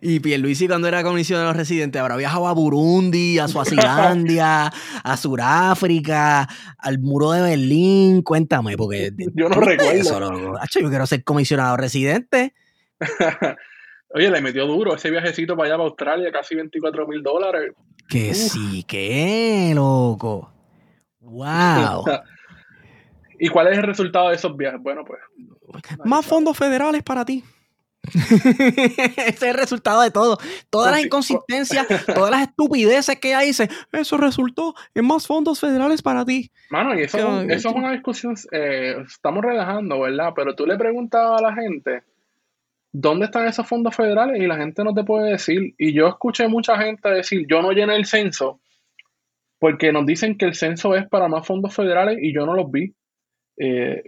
[0.00, 4.70] Y Pierluisi cuando era comisionado de los residentes habrá viajado a Burundi, a Suazilandia,
[5.02, 8.22] a Suráfrica, al muro de Berlín.
[8.22, 10.58] Cuéntame, porque yo no recuerdo.
[10.74, 12.54] yo quiero ser comisionado residente.
[14.12, 17.72] Oye, le metió duro ese viajecito para allá para Australia, casi 24 mil dólares.
[18.10, 20.52] Que sí, que loco.
[21.20, 22.04] Wow.
[23.38, 24.82] ¿Y cuál es el resultado de esos viajes?
[24.82, 25.20] Bueno, pues.
[26.04, 27.44] Más fondos federales para ti.
[28.02, 30.38] Ese es el resultado de todo.
[30.70, 36.02] Todas las inconsistencias, todas las estupideces que ella dice, eso resultó en más fondos federales
[36.02, 36.50] para ti.
[36.70, 40.32] Mano, y eso, es una discusión, eh, estamos relajando, ¿verdad?
[40.34, 42.02] Pero tú le preguntas a la gente,
[42.92, 44.40] ¿dónde están esos fondos federales?
[44.40, 45.74] Y la gente no te puede decir.
[45.78, 48.60] Y yo escuché mucha gente decir, yo no llené el censo,
[49.58, 52.70] porque nos dicen que el censo es para más fondos federales y yo no los
[52.70, 52.94] vi.
[53.58, 54.02] Eh,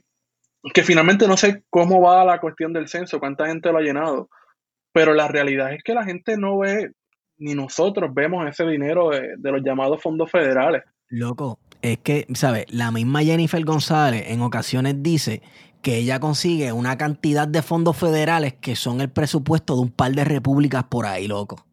[0.72, 4.30] que finalmente no sé cómo va la cuestión del censo, cuánta gente lo ha llenado,
[4.92, 6.92] pero la realidad es que la gente no ve,
[7.38, 10.82] ni nosotros vemos ese dinero de, de los llamados fondos federales.
[11.08, 12.66] Loco, es que, ¿sabes?
[12.72, 15.42] La misma Jennifer González en ocasiones dice
[15.82, 20.12] que ella consigue una cantidad de fondos federales que son el presupuesto de un par
[20.12, 21.66] de repúblicas por ahí, loco.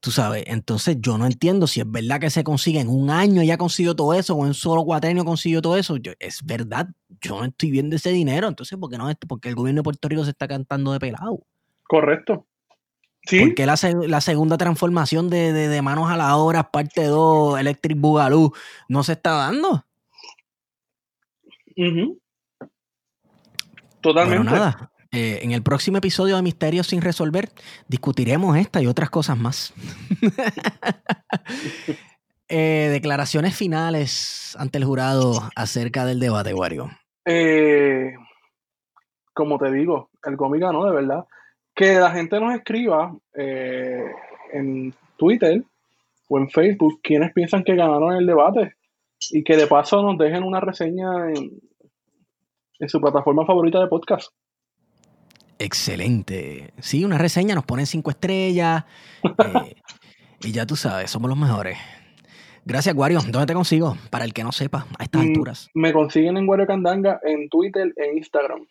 [0.00, 3.42] Tú sabes, entonces yo no entiendo si es verdad que se consigue en un año
[3.42, 5.96] ella consiguió todo eso o en solo cuatrenio consiguió todo eso.
[6.20, 6.88] es verdad,
[7.20, 8.46] yo no estoy viendo ese dinero.
[8.46, 9.10] Entonces, ¿por qué no?
[9.26, 11.40] Porque el gobierno de Puerto Rico se está cantando de pelado.
[11.82, 12.46] Correcto.
[13.24, 13.40] ¿Sí?
[13.40, 13.76] Porque la,
[14.06, 18.52] la segunda transformación de, manos a la obra, parte 2, Electric Boogaloo,
[18.88, 19.84] no se está dando?
[24.00, 24.50] Totalmente.
[24.50, 24.90] nada.
[25.10, 27.48] Eh, en el próximo episodio de Misterios sin resolver
[27.88, 29.72] discutiremos esta y otras cosas más.
[32.50, 36.88] Eh, declaraciones finales ante el jurado acerca del debate, Wario.
[37.26, 38.14] Eh,
[39.34, 41.26] como te digo, el Gomi ganó, de verdad.
[41.74, 45.62] Que la gente nos escriba en Twitter
[46.30, 48.76] o en Facebook quienes piensan que ganaron el debate
[49.30, 51.60] y que de paso nos dejen una reseña en,
[52.78, 54.30] en su plataforma favorita de podcast.
[55.58, 56.72] Excelente.
[56.78, 58.84] Sí, una reseña, nos ponen cinco estrellas.
[59.24, 59.74] Eh,
[60.42, 61.78] y ya tú sabes, somos los mejores.
[62.64, 63.20] Gracias, Wario.
[63.20, 63.96] ¿Dónde te consigo?
[64.10, 65.68] Para el que no sepa, a estas mm, alturas.
[65.74, 68.66] Me consiguen en Wario Candanga, en Twitter e Instagram.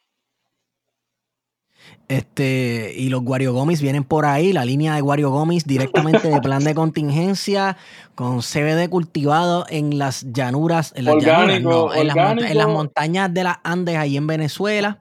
[2.09, 6.39] Este, y los Wario Gomis vienen por ahí, la línea de Wario Gomis directamente de
[6.39, 7.75] plan de contingencia,
[8.15, 14.15] con CBD cultivado en las llanuras, en las, en las montañas de las Andes ahí
[14.15, 14.99] en Venezuela.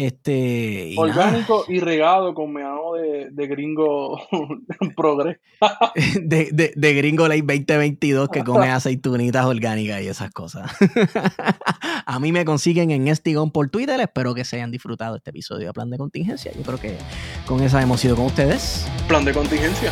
[0.00, 4.18] Este, Orgánico y regado con meado de, de gringo
[4.96, 5.38] progres.
[6.22, 10.74] de, de, gringo ley 2022 que come aceitunitas orgánicas y esas cosas.
[12.06, 14.00] A mí me consiguen en Estigón por Twitter.
[14.00, 16.50] Espero que se hayan disfrutado este episodio de Plan de Contingencia.
[16.56, 16.96] Yo creo que
[17.46, 18.86] con esa hemos ido con ustedes.
[19.06, 19.90] Plan de Contingencia.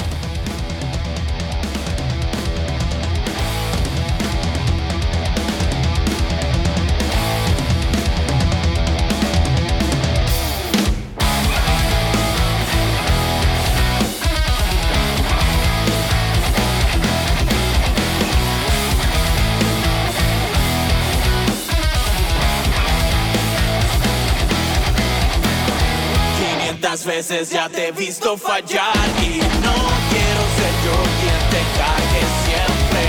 [27.26, 29.74] Ya te he visto fallar y no
[30.08, 33.02] quiero ser yo quien te cague siempre.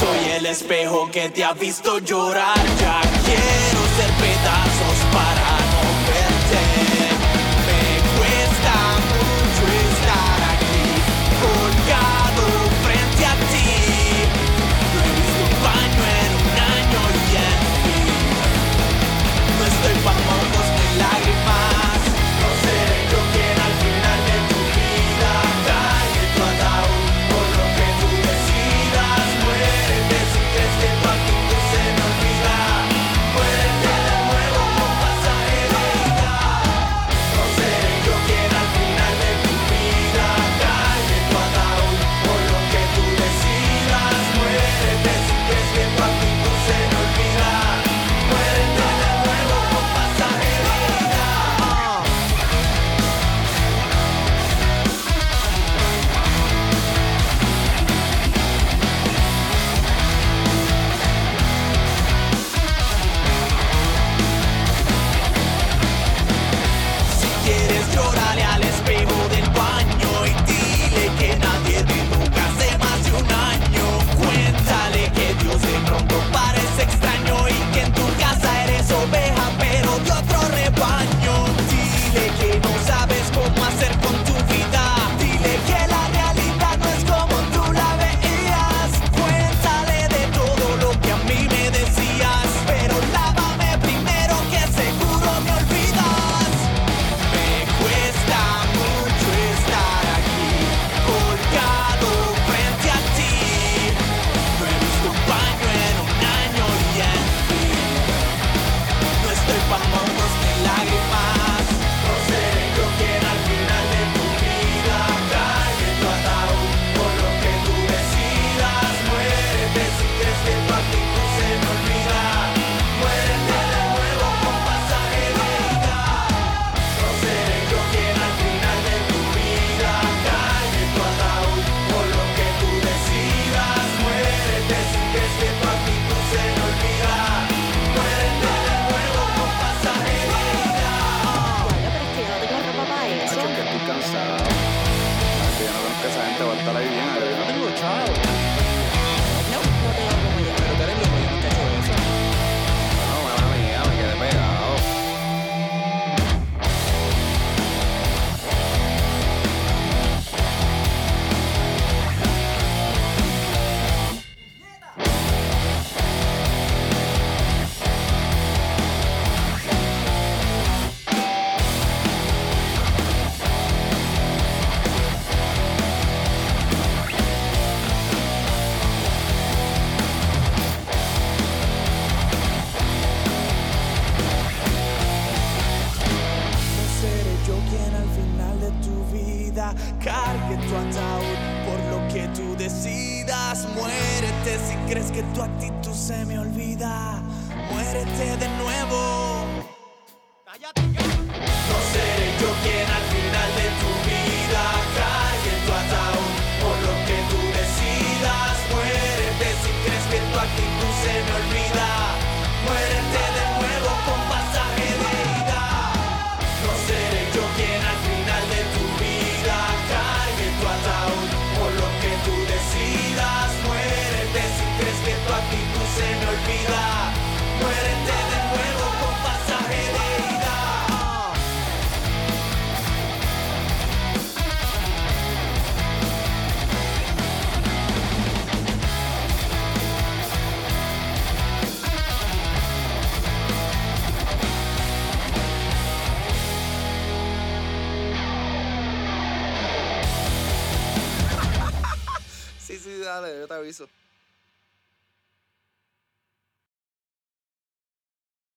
[0.00, 4.91] Soy el espejo que te ha visto llorar, ya quiero ser pedazos